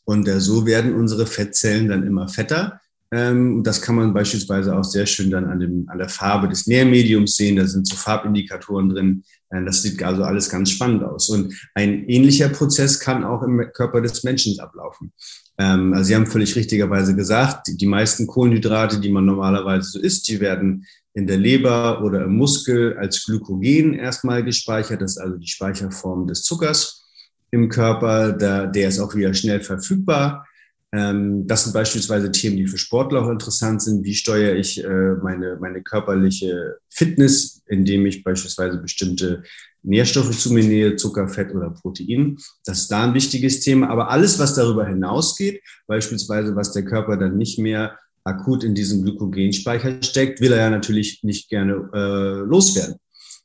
Und 0.05 0.29
äh, 0.29 0.41
so 0.41 0.67
werden 0.67 0.95
unsere 0.95 1.27
Fettzellen 1.27 1.89
dann 1.89 2.07
immer 2.07 2.29
fetter. 2.29 2.81
Ähm, 3.13 3.63
das 3.63 3.83
kann 3.83 3.97
man 3.97 4.15
beispielsweise 4.15 4.75
auch 4.75 4.85
sehr 4.85 5.05
schön 5.05 5.31
dann 5.31 5.45
an, 5.45 5.61
dem, 5.61 5.87
an 5.89 5.99
der 5.99 6.09
Farbe 6.09 6.49
des 6.49 6.67
Nährmediums 6.67 7.37
sehen. 7.37 7.57
Da 7.57 7.67
sind 7.67 7.87
so 7.87 7.95
Farbindikatoren 7.95 8.89
drin. 8.89 9.25
Äh, 9.51 9.63
das 9.65 9.83
sieht 9.83 10.03
also 10.03 10.25
alles 10.25 10.49
ganz 10.49 10.71
spannend 10.71 11.05
aus. 11.05 11.29
Und 11.29 11.55
ein 11.75 12.09
ähnlicher 12.09 12.49
Prozess 12.49 12.99
kann 12.99 13.23
auch 13.23 13.43
im 13.43 13.63
Körper 13.75 14.01
des 14.01 14.25
Menschen 14.25 14.59
ablaufen. 14.59 15.13
Ähm, 15.59 15.93
also 15.93 16.05
Sie 16.05 16.15
haben 16.15 16.27
völlig 16.27 16.57
richtigerweise 16.57 17.15
gesagt, 17.15 17.69
die, 17.69 17.87
meisten 17.87 18.27
Kohlenhydrate, 18.27 18.99
die 18.99 19.11
man 19.11 19.27
normalerweise 19.27 19.91
so 19.91 20.01
isst, 20.01 20.27
die 20.29 20.41
werden 20.41 20.87
in 21.13 21.27
der 21.27 21.37
Leber 21.37 22.03
oder 22.03 22.25
im 22.25 22.37
Muskel 22.37 22.97
als 22.97 23.27
Glykogen 23.27 23.93
erstmal 23.93 24.43
gespeichert. 24.43 25.03
Das 25.03 25.13
ist 25.13 25.19
also 25.19 25.37
die 25.37 25.49
Speicherform 25.49 26.27
des 26.27 26.45
Zuckers 26.45 27.05
im 27.51 27.69
Körper. 27.69 28.33
Der, 28.33 28.69
der 28.69 28.89
ist 28.89 28.99
auch 28.99 29.15
wieder 29.15 29.35
schnell 29.35 29.61
verfügbar. 29.61 30.47
Ähm, 30.95 31.47
das 31.47 31.65
sind 31.65 31.73
beispielsweise 31.73 32.31
Themen, 32.31 32.59
die 32.59 32.67
für 32.67 32.79
Sportler 32.79 33.25
auch 33.25 33.31
interessant 33.31 33.83
sind. 33.83 34.05
Wie 34.05 34.15
steuere 34.15 34.57
ich 34.57 34.85
äh, 34.85 35.15
meine, 35.23 35.57
meine 35.61 35.83
körperliche 35.83 36.77
Fitness, 36.91 37.63
indem 37.67 38.05
ich 38.05 38.23
beispielsweise 38.23 38.79
bestimmte 38.79 39.43
Nährstoffe 39.83 40.39
zu 40.39 40.53
mir 40.53 40.65
nähe, 40.65 40.97
Zucker, 40.97 41.29
Fett 41.29 41.55
oder 41.55 41.71
Protein. 41.71 42.37
Das 42.65 42.81
ist 42.81 42.93
da 42.93 43.05
ein 43.05 43.15
wichtiges 43.15 43.61
Thema. 43.61 43.89
Aber 43.89 44.11
alles, 44.11 44.39
was 44.39 44.55
darüber 44.55 44.87
hinausgeht, 44.87 45.63
beispielsweise 45.87 46.55
was 46.55 46.73
der 46.73 46.85
Körper 46.85 47.17
dann 47.17 47.37
nicht 47.39 47.59
mehr 47.59 47.99
akut 48.25 48.63
in 48.63 48.75
diesem 48.75 49.03
Glykogenspeicher 49.03 50.03
steckt, 50.03 50.41
will 50.41 50.53
er 50.53 50.59
ja 50.59 50.71
natürlich 50.71 51.23
nicht 51.25 51.49
gerne 51.49 51.91
äh, 51.93 52.47
loswerden. 52.47 52.97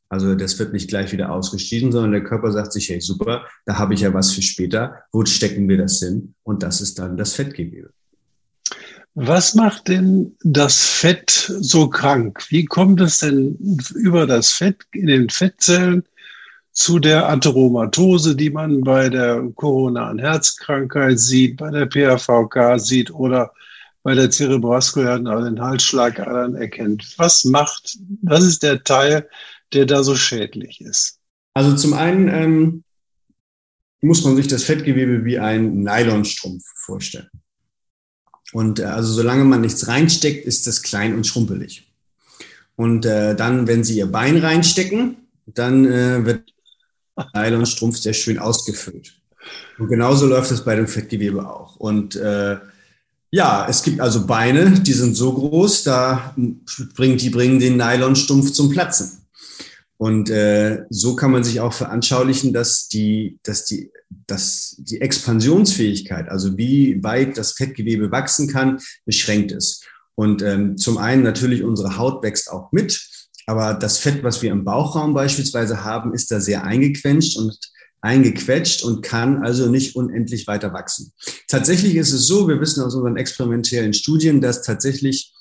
Also 0.09 0.35
das 0.35 0.57
wird 0.57 0.73
nicht 0.73 0.87
gleich 0.87 1.11
wieder 1.11 1.31
ausgeschieden, 1.31 1.91
sondern 1.91 2.11
der 2.13 2.23
Körper 2.23 2.51
sagt 2.51 2.71
sich, 2.73 2.89
hey 2.89 3.01
super, 3.01 3.45
da 3.65 3.77
habe 3.77 3.93
ich 3.93 4.01
ja 4.01 4.13
was 4.13 4.31
für 4.31 4.41
später. 4.41 5.03
Wo 5.11 5.25
stecken 5.25 5.67
wir 5.67 5.77
das 5.77 5.99
hin? 5.99 6.33
Und 6.43 6.63
das 6.63 6.79
ist 6.81 6.99
dann 6.99 7.17
das 7.17 7.33
Fettgewebe. 7.33 7.89
Was 9.19 9.55
macht 9.55 9.87
denn 9.87 10.35
das 10.43 10.85
Fett 10.85 11.31
so 11.31 11.89
krank? 11.89 12.45
Wie 12.49 12.65
kommt 12.65 13.01
es 13.01 13.17
denn 13.19 13.57
über 13.95 14.27
das 14.27 14.51
Fett 14.51 14.85
in 14.91 15.07
den 15.07 15.29
Fettzellen 15.29 16.03
zu 16.71 16.99
der 16.99 17.27
Atheromatose, 17.27 18.35
die 18.35 18.51
man 18.51 18.81
bei 18.81 19.09
der 19.09 19.41
koronaren 19.55 20.19
Herzkrankheit 20.19 21.19
sieht, 21.19 21.57
bei 21.57 21.71
der 21.71 21.87
PAVK 21.87 22.79
sieht 22.79 23.11
oder 23.11 23.51
bei 24.03 24.13
der 24.13 24.29
zerebraskulären, 24.29 25.25
also 25.25 25.45
den 25.45 25.59
Halsschlagadern 25.59 26.53
erkennt? 26.53 27.15
Was 27.17 27.43
macht, 27.43 27.97
was 28.21 28.43
ist 28.43 28.61
der 28.61 28.83
Teil, 28.83 29.27
der 29.73 29.85
da 29.85 30.03
so 30.03 30.15
schädlich 30.15 30.81
ist? 30.81 31.19
Also 31.53 31.75
zum 31.75 31.93
einen 31.93 32.27
ähm, 32.27 32.83
muss 34.01 34.23
man 34.23 34.35
sich 34.35 34.47
das 34.47 34.63
Fettgewebe 34.63 35.25
wie 35.25 35.39
ein 35.39 35.79
Nylonstrumpf 35.83 36.63
vorstellen. 36.75 37.29
Und 38.53 38.79
äh, 38.79 38.83
also 38.83 39.13
solange 39.13 39.43
man 39.43 39.61
nichts 39.61 39.87
reinsteckt, 39.87 40.45
ist 40.45 40.67
das 40.67 40.81
klein 40.83 41.15
und 41.15 41.25
schrumpelig. 41.25 41.91
Und 42.75 43.05
äh, 43.05 43.35
dann, 43.35 43.67
wenn 43.67 43.83
Sie 43.83 43.97
Ihr 43.97 44.11
Bein 44.11 44.37
reinstecken, 44.37 45.17
dann 45.45 45.85
äh, 45.85 46.25
wird 46.25 46.53
Nylonstrumpf 47.33 47.97
sehr 47.97 48.13
schön 48.13 48.37
ausgefüllt. 48.37 49.19
Und 49.79 49.87
genauso 49.87 50.27
läuft 50.27 50.51
es 50.51 50.63
bei 50.63 50.75
dem 50.75 50.87
Fettgewebe 50.87 51.49
auch. 51.49 51.77
Und 51.77 52.15
äh, 52.15 52.57
Ja, 53.31 53.67
es 53.69 53.83
gibt 53.83 53.99
also 53.99 54.25
Beine, 54.25 54.71
die 54.79 54.93
sind 54.93 55.15
so 55.15 55.33
groß, 55.33 55.83
da 55.83 56.33
bringt, 56.95 57.21
die 57.21 57.29
bringen 57.29 57.59
den 57.59 57.77
Nylonstumpf 57.77 58.51
zum 58.53 58.69
Platzen. 58.69 59.26
Und 59.97 60.29
äh, 60.29 60.83
so 60.89 61.15
kann 61.15 61.31
man 61.31 61.43
sich 61.43 61.59
auch 61.59 61.73
veranschaulichen, 61.73 62.53
dass 62.53 62.87
die, 62.87 63.39
dass 63.43 63.65
die, 63.65 63.91
dass 64.27 64.75
die 64.77 65.01
Expansionsfähigkeit, 65.01 66.29
also 66.29 66.57
wie 66.57 67.03
weit 67.03 67.37
das 67.37 67.53
Fettgewebe 67.53 68.11
wachsen 68.11 68.47
kann, 68.47 68.79
beschränkt 69.05 69.51
ist. 69.51 69.85
Und 70.13 70.41
ähm, 70.41 70.77
zum 70.77 70.97
einen 70.97 71.23
natürlich 71.23 71.63
unsere 71.63 71.97
Haut 71.97 72.23
wächst 72.23 72.51
auch 72.51 72.71
mit, 72.71 73.07
aber 73.47 73.73
das 73.73 73.97
Fett, 73.97 74.23
was 74.23 74.41
wir 74.41 74.51
im 74.51 74.65
Bauchraum 74.65 75.13
beispielsweise 75.13 75.83
haben, 75.83 76.13
ist 76.13 76.31
da 76.31 76.41
sehr 76.41 76.63
eingequetscht 76.63 77.37
und 77.37 77.57
eingequetscht 78.01 78.83
und 78.83 79.01
kann 79.01 79.43
also 79.43 79.69
nicht 79.69 79.95
unendlich 79.95 80.47
weiter 80.47 80.73
wachsen. 80.73 81.13
Tatsächlich 81.47 81.95
ist 81.95 82.13
es 82.13 82.27
so, 82.27 82.47
wir 82.47 82.59
wissen 82.59 82.83
aus 82.83 82.93
unseren 82.93 83.17
experimentellen 83.17 83.93
Studien, 83.93 84.41
dass 84.41 84.61
tatsächlich 84.61 85.33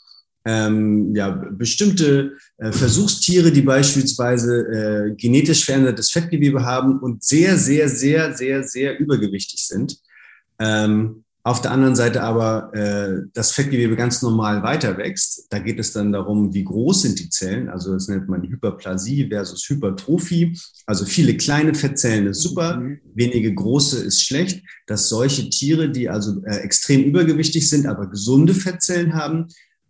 ähm, 0.46 1.14
ja, 1.14 1.30
bestimmte 1.30 2.36
äh, 2.58 2.70
Versuchstiere, 2.70 3.50
die 3.50 3.62
beispielsweise 3.62 5.10
äh, 5.10 5.14
genetisch 5.16 5.64
verändertes 5.64 6.10
Fettgewebe 6.10 6.64
haben 6.64 7.00
und 7.00 7.24
sehr, 7.24 7.58
sehr, 7.58 7.88
sehr, 7.88 8.32
sehr, 8.32 8.62
sehr 8.62 8.98
übergewichtig 8.98 9.66
sind. 9.66 9.98
Ähm, 10.60 11.24
auf 11.42 11.62
der 11.62 11.70
anderen 11.70 11.94
Seite 11.94 12.22
aber 12.22 12.74
äh, 12.74 13.22
das 13.32 13.52
Fettgewebe 13.52 13.94
ganz 13.94 14.20
normal 14.20 14.64
weiter 14.64 14.98
wächst. 14.98 15.46
Da 15.50 15.60
geht 15.60 15.78
es 15.78 15.92
dann 15.92 16.10
darum, 16.10 16.52
wie 16.52 16.64
groß 16.64 17.02
sind 17.02 17.20
die 17.20 17.30
Zellen. 17.30 17.68
Also 17.68 17.92
das 17.92 18.08
nennt 18.08 18.28
man 18.28 18.42
Hyperplasie 18.42 19.28
versus 19.28 19.68
Hypertrophie. 19.68 20.58
Also 20.86 21.04
viele 21.04 21.36
kleine 21.36 21.74
Fettzellen 21.74 22.26
ist 22.26 22.42
super, 22.42 22.78
mhm. 22.78 22.98
wenige 23.14 23.54
große 23.54 24.04
ist 24.04 24.22
schlecht. 24.22 24.60
Dass 24.88 25.08
solche 25.08 25.48
Tiere, 25.48 25.88
die 25.88 26.08
also 26.08 26.42
äh, 26.44 26.56
extrem 26.56 27.04
übergewichtig 27.04 27.68
sind, 27.68 27.86
aber 27.86 28.08
gesunde 28.08 28.52
Fettzellen 28.52 29.14
haben, 29.14 29.46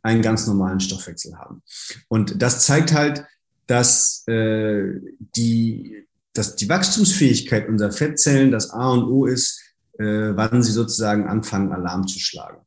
einen 0.06 0.22
ganz 0.22 0.46
normalen 0.46 0.80
Stoffwechsel 0.80 1.36
haben. 1.36 1.62
Und 2.08 2.40
das 2.40 2.64
zeigt 2.64 2.92
halt, 2.92 3.24
dass 3.66 4.26
äh, 4.28 5.00
die, 5.36 6.06
dass 6.32 6.56
die 6.56 6.68
Wachstumsfähigkeit 6.68 7.68
unserer 7.68 7.92
Fettzellen 7.92 8.52
das 8.52 8.70
A 8.70 8.90
und 8.90 9.04
O 9.04 9.26
ist, 9.26 9.60
äh, 9.98 10.04
wann 10.04 10.62
sie 10.62 10.72
sozusagen 10.72 11.26
anfangen, 11.26 11.72
Alarm 11.72 12.06
zu 12.06 12.20
schlagen. 12.20 12.58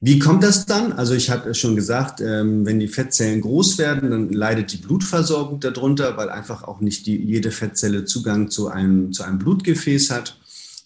Wie 0.00 0.18
kommt 0.18 0.42
das 0.42 0.66
dann? 0.66 0.92
Also 0.92 1.14
ich 1.14 1.30
hatte 1.30 1.54
schon 1.54 1.76
gesagt, 1.76 2.20
ähm, 2.20 2.66
wenn 2.66 2.80
die 2.80 2.88
Fettzellen 2.88 3.40
groß 3.40 3.78
werden, 3.78 4.10
dann 4.10 4.28
leidet 4.30 4.72
die 4.72 4.76
Blutversorgung 4.78 5.60
darunter, 5.60 6.16
weil 6.16 6.30
einfach 6.30 6.62
auch 6.62 6.80
nicht 6.80 7.06
die, 7.06 7.16
jede 7.16 7.50
Fettzelle 7.50 8.04
Zugang 8.04 8.50
zu 8.50 8.68
einem, 8.68 9.12
zu 9.12 9.22
einem 9.22 9.38
Blutgefäß 9.38 10.10
hat. 10.10 10.38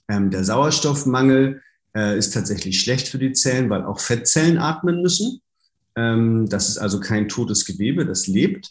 Ähm, 0.09 0.31
der 0.31 0.45
Sauerstoffmangel 0.45 1.63
äh, 1.99 2.19
ist 2.19 2.35
tatsächlich 2.35 2.81
schlecht 2.81 3.09
für 3.09 3.19
die 3.19 3.33
Zellen, 3.33 3.71
weil 3.71 3.85
auch 3.85 4.01
Fettzellen 4.01 4.59
atmen 4.59 5.03
müssen. 5.03 5.41
Ähm, 5.97 6.49
das 6.49 6.69
ist 6.69 6.79
also 6.79 7.01
kein 7.01 7.29
totes 7.29 7.65
Gewebe, 7.65 8.07
das 8.07 8.27
lebt. 8.27 8.71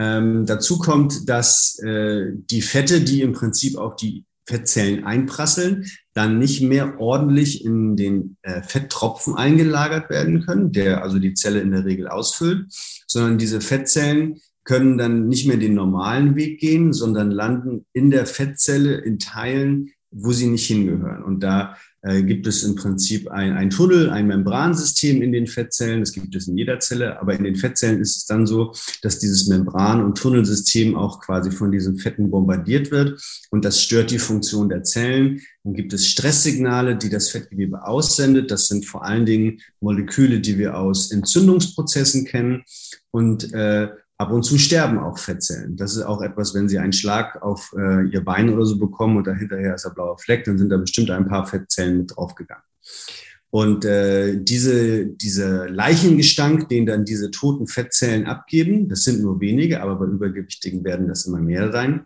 dazu 0.00 0.78
kommt, 0.78 1.28
dass 1.28 1.76
äh, 1.80 2.26
die 2.32 2.62
Fette, 2.62 3.00
die 3.00 3.22
im 3.22 3.32
Prinzip 3.32 3.76
auch 3.76 3.96
die 3.96 4.24
Fettzellen 4.48 5.04
einprasseln, 5.04 5.84
dann 6.14 6.38
nicht 6.38 6.62
mehr 6.62 6.98
ordentlich 6.98 7.64
in 7.64 7.96
den 7.96 8.38
äh, 8.42 8.62
Fetttropfen 8.62 9.34
eingelagert 9.34 10.08
werden 10.08 10.44
können, 10.44 10.72
der 10.72 11.02
also 11.02 11.18
die 11.18 11.34
Zelle 11.34 11.60
in 11.60 11.70
der 11.70 11.84
Regel 11.84 12.08
ausfüllt, 12.08 12.66
sondern 13.06 13.36
diese 13.36 13.60
Fettzellen 13.60 14.40
können 14.64 14.96
dann 14.98 15.28
nicht 15.28 15.46
mehr 15.46 15.58
den 15.58 15.74
normalen 15.74 16.34
Weg 16.34 16.60
gehen, 16.60 16.92
sondern 16.92 17.30
landen 17.30 17.84
in 17.92 18.10
der 18.10 18.26
Fettzelle 18.26 18.96
in 18.96 19.18
Teilen, 19.18 19.90
wo 20.10 20.32
sie 20.32 20.46
nicht 20.46 20.66
hingehören. 20.66 21.22
Und 21.22 21.40
da 21.40 21.76
äh, 22.02 22.22
gibt 22.22 22.46
es 22.46 22.62
im 22.62 22.74
Prinzip 22.76 23.28
ein, 23.28 23.52
ein 23.52 23.70
Tunnel, 23.70 24.10
ein 24.10 24.26
Membransystem 24.28 25.20
in 25.20 25.32
den 25.32 25.46
Fettzellen. 25.46 26.00
Das 26.00 26.12
gibt 26.12 26.34
es 26.36 26.46
in 26.46 26.56
jeder 26.56 26.78
Zelle, 26.78 27.20
aber 27.20 27.34
in 27.34 27.44
den 27.44 27.56
Fettzellen 27.56 28.00
ist 28.00 28.16
es 28.16 28.26
dann 28.26 28.46
so, 28.46 28.72
dass 29.02 29.18
dieses 29.18 29.48
Membran- 29.48 30.04
und 30.04 30.16
Tunnelsystem 30.16 30.96
auch 30.96 31.20
quasi 31.20 31.50
von 31.50 31.72
diesen 31.72 31.98
Fetten 31.98 32.30
bombardiert 32.30 32.90
wird 32.90 33.20
und 33.50 33.64
das 33.64 33.82
stört 33.82 34.10
die 34.10 34.18
Funktion 34.18 34.68
der 34.68 34.84
Zellen. 34.84 35.40
Dann 35.64 35.74
gibt 35.74 35.92
es 35.92 36.06
Stresssignale, 36.06 36.96
die 36.96 37.10
das 37.10 37.30
Fettgewebe 37.30 37.84
aussendet. 37.84 38.50
Das 38.50 38.68
sind 38.68 38.86
vor 38.86 39.04
allen 39.04 39.26
Dingen 39.26 39.60
Moleküle, 39.80 40.40
die 40.40 40.56
wir 40.56 40.78
aus 40.78 41.10
Entzündungsprozessen 41.10 42.24
kennen. 42.24 42.62
Und 43.10 43.52
äh, 43.52 43.88
Ab 44.18 44.32
und 44.32 44.42
zu 44.42 44.58
sterben 44.58 44.98
auch 44.98 45.16
Fettzellen. 45.16 45.76
Das 45.76 45.94
ist 45.94 46.02
auch 46.02 46.22
etwas, 46.22 46.52
wenn 46.52 46.68
Sie 46.68 46.78
einen 46.78 46.92
Schlag 46.92 47.40
auf 47.40 47.72
äh, 47.78 48.08
Ihr 48.08 48.24
Bein 48.24 48.52
oder 48.52 48.64
so 48.64 48.76
bekommen 48.76 49.16
und 49.16 49.28
dahinterher 49.28 49.76
ist 49.76 49.84
der 49.84 49.90
blaue 49.90 50.18
Fleck, 50.18 50.42
dann 50.44 50.58
sind 50.58 50.70
da 50.70 50.76
bestimmt 50.76 51.10
ein 51.10 51.28
paar 51.28 51.46
Fettzellen 51.46 51.98
mit 51.98 52.16
draufgegangen. 52.16 52.64
Und 53.50 53.84
äh, 53.84 54.36
diese, 54.36 55.06
diese 55.06 55.66
Leichengestank, 55.66 56.68
den 56.68 56.84
dann 56.84 57.04
diese 57.04 57.30
toten 57.30 57.66
Fettzellen 57.66 58.26
abgeben, 58.26 58.88
das 58.88 59.04
sind 59.04 59.22
nur 59.22 59.40
wenige, 59.40 59.80
aber 59.82 59.96
bei 59.96 60.06
Übergewichtigen 60.06 60.84
werden 60.84 61.08
das 61.08 61.24
immer 61.24 61.38
mehr 61.38 61.72
sein. 61.72 62.04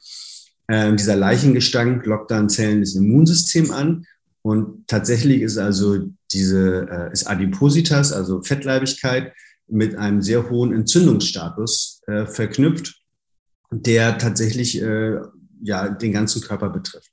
Äh, 0.69 0.95
dieser 0.95 1.17
Leichengestank 1.17 2.07
lockt 2.07 2.31
dann 2.31 2.49
Zellen 2.49 2.81
des 2.81 2.95
Immunsystems 2.95 3.71
an. 3.71 4.07
Und 4.43 4.87
tatsächlich 4.87 5.41
ist 5.41 5.57
also 5.57 5.99
diese 6.33 6.89
äh, 6.91 7.13
ist 7.13 7.27
Adipositas, 7.27 8.13
also 8.13 8.43
Fettleibigkeit, 8.43 9.33
mit 9.73 9.97
einem 9.97 10.23
sehr 10.23 10.51
hohen 10.51 10.73
Entzündungsstatus 10.73 12.03
äh, 12.07 12.27
verknüpft, 12.27 13.03
der 13.71 14.19
tatsächlich 14.19 14.81
äh, 14.81 15.19
ja 15.63 15.89
den 15.89 16.13
ganzen 16.13 16.43
Körper 16.43 16.71
betrifft. 16.71 17.11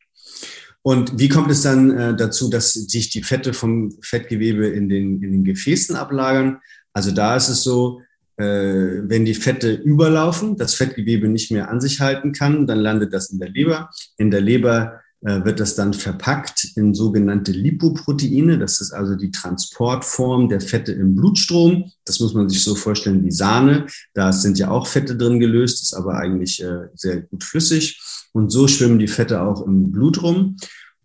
Und 0.81 1.19
wie 1.19 1.29
kommt 1.29 1.51
es 1.51 1.61
dann 1.61 1.91
äh, 1.91 2.15
dazu, 2.15 2.49
dass 2.49 2.73
sich 2.73 3.09
die 3.09 3.23
Fette 3.23 3.53
vom 3.53 3.91
Fettgewebe 4.01 4.67
in 4.67 4.89
den, 4.89 5.21
in 5.21 5.31
den 5.31 5.43
Gefäßen 5.43 5.95
ablagern? 5.95 6.59
Also 6.93 7.11
da 7.11 7.35
ist 7.35 7.49
es 7.49 7.63
so, 7.63 8.01
äh, 8.37 8.43
wenn 8.43 9.25
die 9.25 9.33
Fette 9.33 9.73
überlaufen, 9.73 10.55
das 10.55 10.73
Fettgewebe 10.75 11.27
nicht 11.27 11.51
mehr 11.51 11.69
an 11.69 11.81
sich 11.81 11.99
halten 11.99 12.31
kann, 12.31 12.67
dann 12.67 12.79
landet 12.79 13.13
das 13.13 13.29
in 13.29 13.39
der 13.39 13.49
Leber. 13.49 13.89
In 14.17 14.31
der 14.31 14.41
Leber 14.41 15.01
wird 15.21 15.59
das 15.59 15.75
dann 15.75 15.93
verpackt 15.93 16.65
in 16.75 16.93
sogenannte 16.93 17.51
Lipoproteine. 17.51 18.57
Das 18.57 18.79
ist 18.79 18.93
also 18.93 19.15
die 19.15 19.31
Transportform 19.31 20.47
der 20.47 20.61
Fette 20.61 20.93
im 20.93 21.15
Blutstrom. 21.15 21.91
Das 22.05 22.19
muss 22.21 22.33
man 22.33 22.47
sich 22.47 22.63
so 22.63 22.73
vorstellen 22.75 23.23
wie 23.25 23.31
Sahne. 23.31 23.87
Da 24.13 24.31
sind 24.31 24.57
ja 24.57 24.69
auch 24.69 24.87
Fette 24.87 25.17
drin 25.17 25.39
gelöst, 25.39 25.83
ist 25.83 25.93
aber 25.93 26.15
eigentlich 26.15 26.63
äh, 26.63 26.87
sehr 26.95 27.21
gut 27.21 27.43
flüssig. 27.43 28.01
Und 28.31 28.51
so 28.51 28.67
schwimmen 28.67 28.99
die 28.99 29.07
Fette 29.07 29.41
auch 29.41 29.65
im 29.65 29.91
Blut 29.91 30.21
rum. 30.23 30.55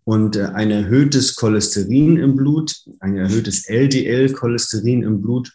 Und 0.05 0.35
äh, 0.35 0.45
ein 0.45 0.71
erhöhtes 0.71 1.35
Cholesterin 1.35 2.17
im 2.17 2.35
Blut, 2.35 2.73
ein 2.99 3.17
erhöhtes 3.17 3.67
LDL-Cholesterin 3.67 5.03
im 5.03 5.21
Blut, 5.21 5.51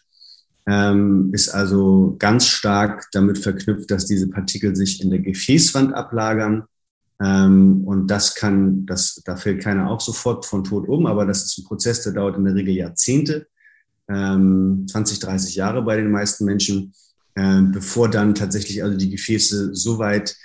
ähm, 0.67 1.31
ist 1.33 1.49
also 1.49 2.15
ganz 2.19 2.45
stark 2.45 3.07
damit 3.13 3.39
verknüpft, 3.39 3.89
dass 3.89 4.05
diese 4.05 4.27
Partikel 4.27 4.75
sich 4.75 5.01
in 5.01 5.09
der 5.09 5.19
Gefäßwand 5.19 5.93
ablagern 5.93 6.65
ähm, 7.23 7.83
und 7.85 8.07
das 8.07 8.35
kann, 8.35 8.85
das, 8.85 9.21
da 9.25 9.35
fällt 9.35 9.61
keiner 9.61 9.89
auch 9.89 10.01
sofort 10.01 10.45
von 10.45 10.63
Tod 10.63 10.87
um, 10.87 11.05
aber 11.05 11.25
das 11.25 11.43
ist 11.43 11.57
ein 11.59 11.65
Prozess, 11.65 12.01
der 12.01 12.13
dauert 12.13 12.37
in 12.37 12.45
der 12.45 12.55
Regel 12.55 12.73
Jahrzehnte, 12.73 13.47
ähm, 14.09 14.85
20, 14.89 15.19
30 15.19 15.55
Jahre 15.55 15.83
bei 15.83 15.97
den 15.97 16.09
meisten 16.09 16.45
Menschen, 16.45 16.93
äh, 17.35 17.61
bevor 17.61 18.09
dann 18.09 18.33
tatsächlich 18.33 18.83
also 18.83 18.97
die 18.97 19.11
Gefäße 19.11 19.75
so 19.75 19.99
weit 19.99 20.35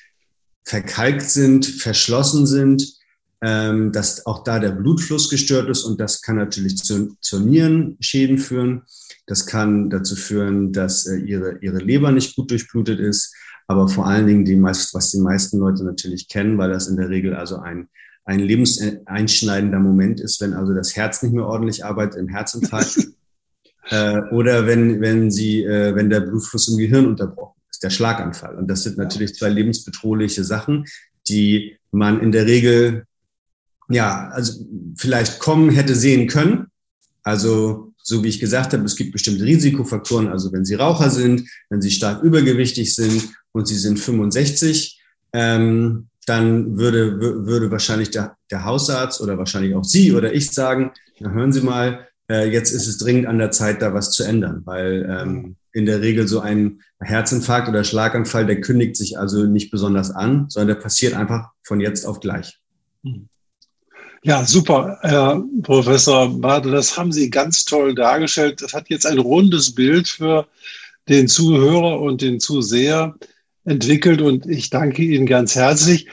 verkalkt 0.64 1.22
sind, 1.22 1.64
verschlossen 1.64 2.46
sind, 2.46 2.96
ähm, 3.40 3.92
dass 3.92 4.26
auch 4.26 4.44
da 4.44 4.58
der 4.58 4.72
Blutfluss 4.72 5.30
gestört 5.30 5.70
ist 5.70 5.84
und 5.84 5.98
das 5.98 6.20
kann 6.20 6.36
natürlich 6.36 6.76
zu, 6.78 7.16
zu 7.20 7.40
Nierenschäden 7.40 8.38
führen. 8.38 8.82
Das 9.26 9.46
kann 9.46 9.88
dazu 9.88 10.14
führen, 10.14 10.72
dass 10.72 11.06
äh, 11.06 11.16
ihre, 11.16 11.58
ihre 11.60 11.78
Leber 11.78 12.12
nicht 12.12 12.36
gut 12.36 12.50
durchblutet 12.50 13.00
ist 13.00 13.34
aber 13.66 13.88
vor 13.88 14.06
allen 14.06 14.26
Dingen 14.26 14.44
die 14.44 14.56
meist, 14.56 14.94
was 14.94 15.10
die 15.10 15.20
meisten 15.20 15.58
Leute 15.58 15.84
natürlich 15.84 16.28
kennen, 16.28 16.58
weil 16.58 16.70
das 16.70 16.88
in 16.88 16.96
der 16.96 17.08
Regel 17.08 17.34
also 17.34 17.58
ein, 17.58 17.88
ein 18.24 18.40
lebenseinschneidender 18.40 19.78
Moment 19.78 20.20
ist, 20.20 20.40
wenn 20.40 20.54
also 20.54 20.72
das 20.74 20.96
Herz 20.96 21.22
nicht 21.22 21.34
mehr 21.34 21.46
ordentlich 21.46 21.84
arbeitet 21.84 22.20
im 22.20 22.28
Herzinfarkt 22.28 23.08
äh, 23.90 24.20
oder 24.32 24.66
wenn, 24.66 25.00
wenn 25.00 25.30
sie, 25.30 25.64
äh, 25.64 25.94
wenn 25.94 26.10
der 26.10 26.20
Blutfluss 26.20 26.68
im 26.68 26.78
Gehirn 26.78 27.06
unterbrochen 27.06 27.60
ist, 27.70 27.82
der 27.82 27.90
Schlaganfall. 27.90 28.56
Und 28.56 28.68
das 28.68 28.84
sind 28.84 28.98
natürlich 28.98 29.34
zwei 29.34 29.48
lebensbedrohliche 29.48 30.44
Sachen, 30.44 30.84
die 31.28 31.76
man 31.90 32.20
in 32.20 32.30
der 32.32 32.46
Regel 32.46 33.06
ja, 33.88 34.28
also 34.30 34.64
vielleicht 34.96 35.38
kommen 35.38 35.70
hätte 35.70 35.94
sehen 35.94 36.26
können. 36.26 36.66
Also 37.22 37.92
so 38.02 38.22
wie 38.22 38.28
ich 38.28 38.40
gesagt 38.40 38.72
habe, 38.72 38.84
es 38.84 38.96
gibt 38.96 39.12
bestimmte 39.12 39.44
Risikofaktoren. 39.44 40.28
Also 40.28 40.52
wenn 40.52 40.64
Sie 40.64 40.74
Raucher 40.74 41.10
sind, 41.10 41.48
wenn 41.70 41.82
Sie 41.82 41.90
stark 41.90 42.22
übergewichtig 42.22 42.94
sind 42.94 43.30
und 43.56 43.66
Sie 43.66 43.76
sind 43.76 43.98
65, 43.98 45.00
ähm, 45.32 46.08
dann 46.26 46.76
würde, 46.78 47.20
würde 47.46 47.70
wahrscheinlich 47.70 48.10
der, 48.10 48.36
der 48.50 48.64
Hausarzt 48.64 49.20
oder 49.20 49.38
wahrscheinlich 49.38 49.74
auch 49.74 49.84
Sie 49.84 50.12
oder 50.12 50.34
ich 50.34 50.50
sagen, 50.50 50.92
na 51.20 51.30
hören 51.30 51.52
Sie 51.52 51.62
mal, 51.62 52.06
äh, 52.30 52.50
jetzt 52.50 52.70
ist 52.72 52.86
es 52.86 52.98
dringend 52.98 53.26
an 53.26 53.38
der 53.38 53.52
Zeit, 53.52 53.80
da 53.80 53.94
was 53.94 54.10
zu 54.10 54.24
ändern, 54.24 54.62
weil 54.64 55.06
ähm, 55.08 55.56
in 55.72 55.86
der 55.86 56.02
Regel 56.02 56.28
so 56.28 56.40
ein 56.40 56.80
Herzinfarkt 57.00 57.68
oder 57.68 57.84
Schlaganfall, 57.84 58.46
der 58.46 58.60
kündigt 58.60 58.96
sich 58.96 59.18
also 59.18 59.44
nicht 59.44 59.70
besonders 59.70 60.10
an, 60.10 60.46
sondern 60.48 60.76
der 60.76 60.82
passiert 60.82 61.14
einfach 61.14 61.50
von 61.62 61.80
jetzt 61.80 62.04
auf 62.04 62.20
gleich. 62.20 62.58
Hm. 63.04 63.28
Ja, 64.22 64.44
super, 64.44 64.98
Herr 65.02 65.42
Professor 65.62 66.28
Bartel, 66.40 66.72
das 66.72 66.98
haben 66.98 67.12
Sie 67.12 67.30
ganz 67.30 67.64
toll 67.64 67.94
dargestellt. 67.94 68.60
Das 68.60 68.74
hat 68.74 68.88
jetzt 68.88 69.06
ein 69.06 69.18
rundes 69.18 69.72
Bild 69.74 70.08
für 70.08 70.48
den 71.08 71.28
Zuhörer 71.28 72.00
und 72.00 72.22
den 72.22 72.40
Zuseher 72.40 73.14
entwickelt 73.66 74.22
und 74.22 74.46
ich 74.46 74.70
danke 74.70 75.02
Ihnen 75.02 75.26
ganz 75.26 75.54
herzlich. 75.54 76.08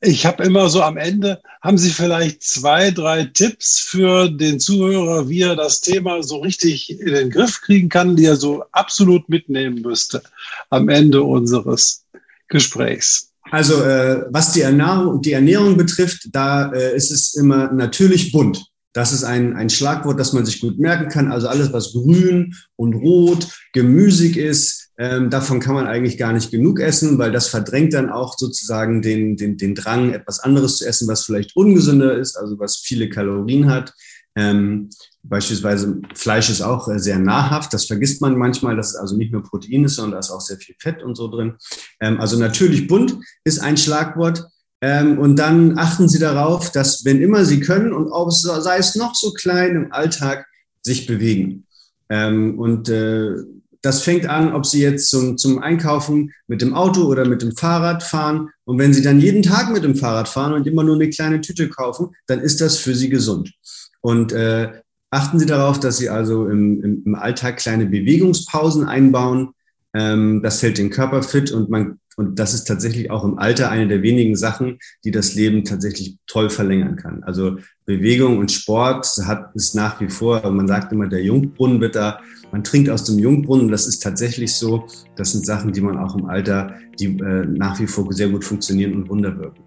Ich 0.00 0.26
habe 0.26 0.44
immer 0.44 0.68
so 0.68 0.82
am 0.82 0.96
Ende, 0.96 1.42
haben 1.60 1.78
Sie 1.78 1.90
vielleicht 1.90 2.42
zwei, 2.42 2.92
drei 2.92 3.24
Tipps 3.24 3.80
für 3.80 4.28
den 4.28 4.60
Zuhörer, 4.60 5.28
wie 5.28 5.42
er 5.42 5.56
das 5.56 5.80
Thema 5.80 6.22
so 6.22 6.38
richtig 6.38 6.90
in 7.00 7.14
den 7.14 7.30
Griff 7.30 7.60
kriegen 7.62 7.88
kann, 7.88 8.14
die 8.14 8.26
er 8.26 8.36
so 8.36 8.62
absolut 8.70 9.28
mitnehmen 9.28 9.82
müsste 9.82 10.22
am 10.70 10.88
Ende 10.88 11.22
unseres 11.22 12.04
Gesprächs? 12.46 13.32
Also 13.50 13.82
äh, 13.82 14.26
was 14.30 14.52
die 14.52 14.60
Ernährung, 14.60 15.22
die 15.22 15.32
Ernährung 15.32 15.76
betrifft, 15.76 16.28
da 16.32 16.70
äh, 16.72 16.94
ist 16.94 17.10
es 17.10 17.34
immer 17.34 17.72
natürlich 17.72 18.30
bunt. 18.30 18.64
Das 18.92 19.12
ist 19.12 19.24
ein, 19.24 19.54
ein 19.56 19.70
Schlagwort, 19.70 20.18
das 20.18 20.32
man 20.32 20.44
sich 20.44 20.60
gut 20.60 20.78
merken 20.78 21.08
kann. 21.08 21.32
Also 21.32 21.48
alles, 21.48 21.72
was 21.72 21.92
grün 21.92 22.54
und 22.76 22.94
rot, 22.94 23.48
gemüsig 23.72 24.36
ist, 24.36 24.87
ähm, 24.98 25.30
davon 25.30 25.60
kann 25.60 25.76
man 25.76 25.86
eigentlich 25.86 26.18
gar 26.18 26.32
nicht 26.32 26.50
genug 26.50 26.80
essen, 26.80 27.18
weil 27.18 27.30
das 27.30 27.46
verdrängt 27.46 27.94
dann 27.94 28.10
auch 28.10 28.36
sozusagen 28.36 29.00
den, 29.00 29.36
den, 29.36 29.56
den 29.56 29.76
Drang, 29.76 30.12
etwas 30.12 30.40
anderes 30.40 30.78
zu 30.78 30.86
essen, 30.86 31.06
was 31.06 31.24
vielleicht 31.24 31.54
ungesünder 31.54 32.18
ist, 32.18 32.36
also 32.36 32.58
was 32.58 32.78
viele 32.78 33.08
Kalorien 33.08 33.70
hat. 33.70 33.94
Ähm, 34.34 34.90
beispielsweise 35.22 36.00
Fleisch 36.14 36.50
ist 36.50 36.62
auch 36.62 36.88
äh, 36.88 36.98
sehr 36.98 37.20
nahrhaft. 37.20 37.72
Das 37.72 37.86
vergisst 37.86 38.20
man 38.20 38.36
manchmal, 38.36 38.74
dass 38.74 38.90
es 38.90 38.96
also 38.96 39.16
nicht 39.16 39.32
nur 39.32 39.44
Protein 39.44 39.84
ist, 39.84 39.94
sondern 39.94 40.12
da 40.12 40.18
ist 40.18 40.30
auch 40.30 40.40
sehr 40.40 40.56
viel 40.56 40.74
Fett 40.80 41.02
und 41.04 41.14
so 41.14 41.28
drin. 41.28 41.54
Ähm, 42.00 42.20
also 42.20 42.36
natürlich 42.36 42.88
bunt 42.88 43.16
ist 43.44 43.60
ein 43.60 43.76
Schlagwort. 43.76 44.44
Ähm, 44.80 45.18
und 45.18 45.36
dann 45.36 45.78
achten 45.78 46.08
Sie 46.08 46.18
darauf, 46.18 46.72
dass 46.72 47.04
wenn 47.04 47.22
immer 47.22 47.44
Sie 47.44 47.60
können 47.60 47.92
und 47.92 48.10
auch 48.10 48.30
sei 48.30 48.78
es 48.78 48.96
noch 48.96 49.14
so 49.14 49.32
klein 49.32 49.76
im 49.76 49.92
Alltag, 49.92 50.46
sich 50.82 51.06
bewegen. 51.06 51.66
Ähm, 52.08 52.58
und 52.58 52.88
äh, 52.88 53.34
das 53.82 54.02
fängt 54.02 54.26
an, 54.26 54.52
ob 54.52 54.66
Sie 54.66 54.82
jetzt 54.82 55.08
zum, 55.08 55.38
zum 55.38 55.60
Einkaufen 55.60 56.32
mit 56.46 56.62
dem 56.62 56.74
Auto 56.74 57.02
oder 57.04 57.26
mit 57.26 57.42
dem 57.42 57.54
Fahrrad 57.54 58.02
fahren. 58.02 58.50
Und 58.64 58.78
wenn 58.78 58.92
Sie 58.92 59.02
dann 59.02 59.20
jeden 59.20 59.42
Tag 59.42 59.72
mit 59.72 59.84
dem 59.84 59.94
Fahrrad 59.94 60.28
fahren 60.28 60.52
und 60.52 60.66
immer 60.66 60.82
nur 60.82 60.96
eine 60.96 61.10
kleine 61.10 61.40
Tüte 61.40 61.68
kaufen, 61.68 62.14
dann 62.26 62.40
ist 62.40 62.60
das 62.60 62.76
für 62.76 62.94
Sie 62.94 63.08
gesund. 63.08 63.52
Und 64.00 64.32
äh, 64.32 64.72
achten 65.10 65.38
Sie 65.38 65.46
darauf, 65.46 65.78
dass 65.78 65.98
Sie 65.98 66.08
also 66.08 66.48
im, 66.48 66.82
im, 66.82 67.02
im 67.06 67.14
Alltag 67.14 67.58
kleine 67.58 67.86
Bewegungspausen 67.86 68.86
einbauen. 68.86 69.50
Ähm, 69.94 70.42
das 70.42 70.62
hält 70.62 70.78
den 70.78 70.90
Körper 70.90 71.22
fit 71.22 71.50
und 71.52 71.70
man 71.70 71.98
und 72.18 72.40
das 72.40 72.52
ist 72.52 72.64
tatsächlich 72.64 73.12
auch 73.12 73.22
im 73.22 73.38
Alter 73.38 73.70
eine 73.70 73.86
der 73.86 74.02
wenigen 74.02 74.34
Sachen, 74.34 74.80
die 75.04 75.12
das 75.12 75.36
Leben 75.36 75.62
tatsächlich 75.62 76.16
toll 76.26 76.50
verlängern 76.50 76.96
kann. 76.96 77.22
Also 77.22 77.58
Bewegung 77.86 78.38
und 78.38 78.50
Sport 78.50 79.06
hat 79.24 79.54
ist 79.54 79.76
nach 79.76 80.00
wie 80.00 80.08
vor, 80.08 80.50
man 80.50 80.66
sagt 80.66 80.92
immer, 80.92 81.06
der 81.06 81.22
Jungbrunnen 81.22 81.80
wird 81.80 81.94
da, 81.94 82.18
man 82.52 82.64
trinkt 82.64 82.90
aus 82.90 83.04
dem 83.04 83.18
Jungbrunnen. 83.18 83.68
Das 83.68 83.86
ist 83.86 84.00
tatsächlich 84.00 84.54
so. 84.54 84.86
Das 85.16 85.32
sind 85.32 85.44
Sachen, 85.44 85.72
die 85.72 85.80
man 85.80 85.96
auch 85.98 86.16
im 86.16 86.26
Alter, 86.26 86.74
die 86.98 87.06
äh, 87.06 87.46
nach 87.46 87.78
wie 87.80 87.86
vor 87.86 88.12
sehr 88.12 88.28
gut 88.28 88.44
funktionieren 88.44 88.94
und 88.94 89.08
Wunder 89.08 89.36
wirken. 89.38 89.62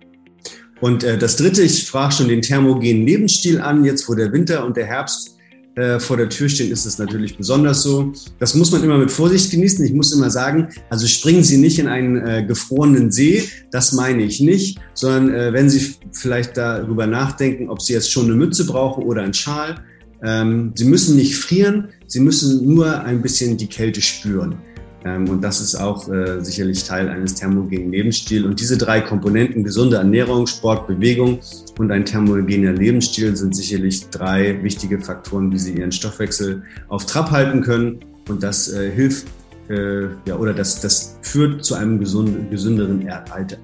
Und 0.82 1.04
äh, 1.04 1.18
das 1.18 1.38
Dritte, 1.38 1.62
ich 1.62 1.80
sprach 1.80 2.12
schon 2.12 2.28
den 2.28 2.42
thermogenen 2.42 3.06
Lebensstil 3.06 3.62
an. 3.62 3.86
Jetzt, 3.86 4.10
wo 4.10 4.16
der 4.16 4.34
Winter 4.34 4.66
und 4.66 4.76
der 4.76 4.88
Herbst 4.88 5.38
äh, 5.76 6.00
vor 6.00 6.18
der 6.18 6.28
Tür 6.28 6.50
stehen, 6.50 6.72
ist 6.72 6.86
es 6.86 6.98
natürlich 6.98 7.38
besonders 7.38 7.84
so. 7.84 8.12
Das 8.40 8.56
muss 8.56 8.72
man 8.72 8.84
immer 8.84 8.98
mit 8.98 9.12
Vorsicht 9.12 9.52
genießen. 9.52 9.86
Ich 9.86 9.94
muss 9.94 10.12
immer 10.12 10.30
sagen, 10.30 10.68
also 10.90 11.08
springen 11.08 11.44
Sie 11.44 11.58
nicht 11.58 11.80
in 11.80 11.88
einen 11.88 12.18
äh, 12.18 12.44
gefrorenen 12.46 13.12
See, 13.12 13.48
das 13.72 13.94
meine 13.94 14.24
ich 14.24 14.42
nicht, 14.42 14.80
sondern 14.94 15.34
äh, 15.34 15.54
wenn 15.54 15.70
Sie 15.70 15.96
vielleicht 16.12 16.58
darüber 16.58 17.08
nachdenken, 17.08 17.70
ob 17.70 17.82
Sie 17.82 17.94
jetzt 17.94 18.12
schon 18.12 18.26
eine 18.26 18.36
Mütze 18.36 18.66
brauchen 18.66 19.04
oder 19.04 19.22
einen 19.22 19.34
Schal. 19.34 19.76
Ähm, 20.24 20.72
Sie 20.76 20.86
müssen 20.86 21.16
nicht 21.16 21.36
frieren, 21.36 21.90
Sie 22.08 22.20
müssen 22.20 22.74
nur 22.74 23.02
ein 23.04 23.22
bisschen 23.22 23.58
die 23.58 23.68
Kälte 23.68 24.02
spüren. 24.02 24.58
Ähm, 25.04 25.28
und 25.30 25.42
das 25.44 25.62
ist 25.62 25.76
auch 25.76 26.08
äh, 26.10 26.44
sicherlich 26.44 26.84
Teil 26.84 27.10
eines 27.10 27.36
thermogenen 27.36 27.92
Lebensstils. 27.92 28.46
Und 28.46 28.60
diese 28.60 28.78
drei 28.78 29.02
Komponenten, 29.02 29.64
gesunde 29.64 29.98
Ernährung, 29.98 30.46
Sport, 30.46 30.88
Bewegung 30.88 31.40
und 31.80 31.92
ein 31.92 32.06
thermogener 32.06 32.74
Lebensstil, 32.74 33.36
sind 33.36 33.56
sicherlich 33.56 34.10
drei 34.10 34.62
wichtige 34.64 35.00
Faktoren, 35.00 35.52
wie 35.52 35.60
Sie 35.60 35.74
Ihren 35.74 35.92
Stoffwechsel 35.92 36.62
auf 36.88 37.06
Trab 37.06 37.32
halten 37.32 37.62
können. 37.62 38.00
Und 38.30 38.44
das 38.44 38.72
äh, 38.72 38.92
hilft 38.92 39.28
äh, 39.70 40.04
ja, 40.26 40.36
oder 40.38 40.54
das, 40.54 40.82
das 40.82 41.18
führt 41.22 41.64
zu 41.66 41.76
einem 41.76 42.00
gesund, 42.00 42.52
gesünderen 42.52 43.08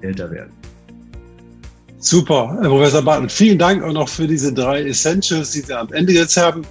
Älterwerden. 0.00 0.57
Super, 2.00 2.56
Herr 2.60 2.68
Professor 2.68 3.02
Bartel. 3.02 3.28
Vielen 3.28 3.58
Dank 3.58 3.82
auch 3.82 3.92
noch 3.92 4.08
für 4.08 4.28
diese 4.28 4.52
drei 4.52 4.82
Essentials, 4.84 5.50
die 5.50 5.60
Sie 5.60 5.74
am 5.74 5.92
Ende 5.92 6.12
jetzt 6.12 6.36
haben. 6.36 6.62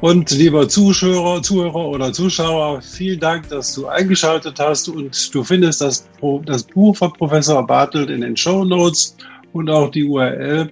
Und 0.00 0.30
lieber 0.30 0.68
Zuschauer, 0.68 1.42
Zuhörer 1.42 1.88
oder 1.88 2.12
Zuschauer, 2.12 2.80
vielen 2.80 3.18
Dank, 3.18 3.48
dass 3.48 3.74
du 3.74 3.88
eingeschaltet 3.88 4.60
hast 4.60 4.88
und 4.88 5.34
du 5.34 5.42
findest 5.42 5.80
das, 5.80 6.08
das 6.44 6.62
Buch 6.62 6.96
von 6.96 7.12
Professor 7.12 7.66
Bartelt 7.66 8.08
in 8.08 8.20
den 8.20 8.36
Show 8.36 8.64
Notes 8.64 9.16
und 9.52 9.68
auch 9.68 9.90
die 9.90 10.04
URL, 10.04 10.70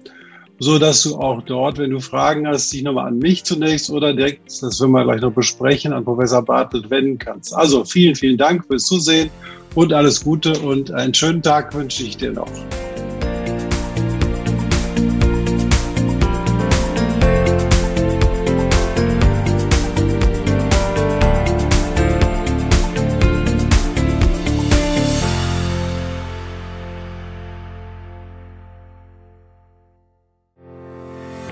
so 0.61 0.79
dass 0.79 1.03
du 1.03 1.17
auch 1.17 1.43
dort, 1.43 1.79
wenn 1.79 1.91
du 1.91 1.99
Fragen 1.99 2.47
hast, 2.47 2.73
dich 2.73 2.85
nochmal 2.85 3.09
an 3.09 3.19
mich 3.19 3.43
zunächst 3.43 3.91
oder 3.91 4.15
direkt, 4.15 4.63
das 4.63 4.81
werden 4.81 4.93
wir 4.93 5.03
gleich 5.03 5.21
noch 5.21 5.33
besprechen, 5.33 5.93
an 5.93 6.05
Professor 6.05 6.43
Bartelt 6.43 6.89
wenden 6.89 7.19
kannst. 7.19 7.53
Also 7.53 7.85
vielen, 7.85 8.15
vielen 8.15 8.39
Dank 8.39 8.65
fürs 8.65 8.85
Zusehen 8.85 9.31
und 9.75 9.93
alles 9.93 10.23
Gute 10.23 10.57
und 10.61 10.93
einen 10.93 11.13
schönen 11.13 11.43
Tag 11.43 11.75
wünsche 11.75 12.05
ich 12.05 12.17
dir 12.17 12.31
noch. 12.31 12.47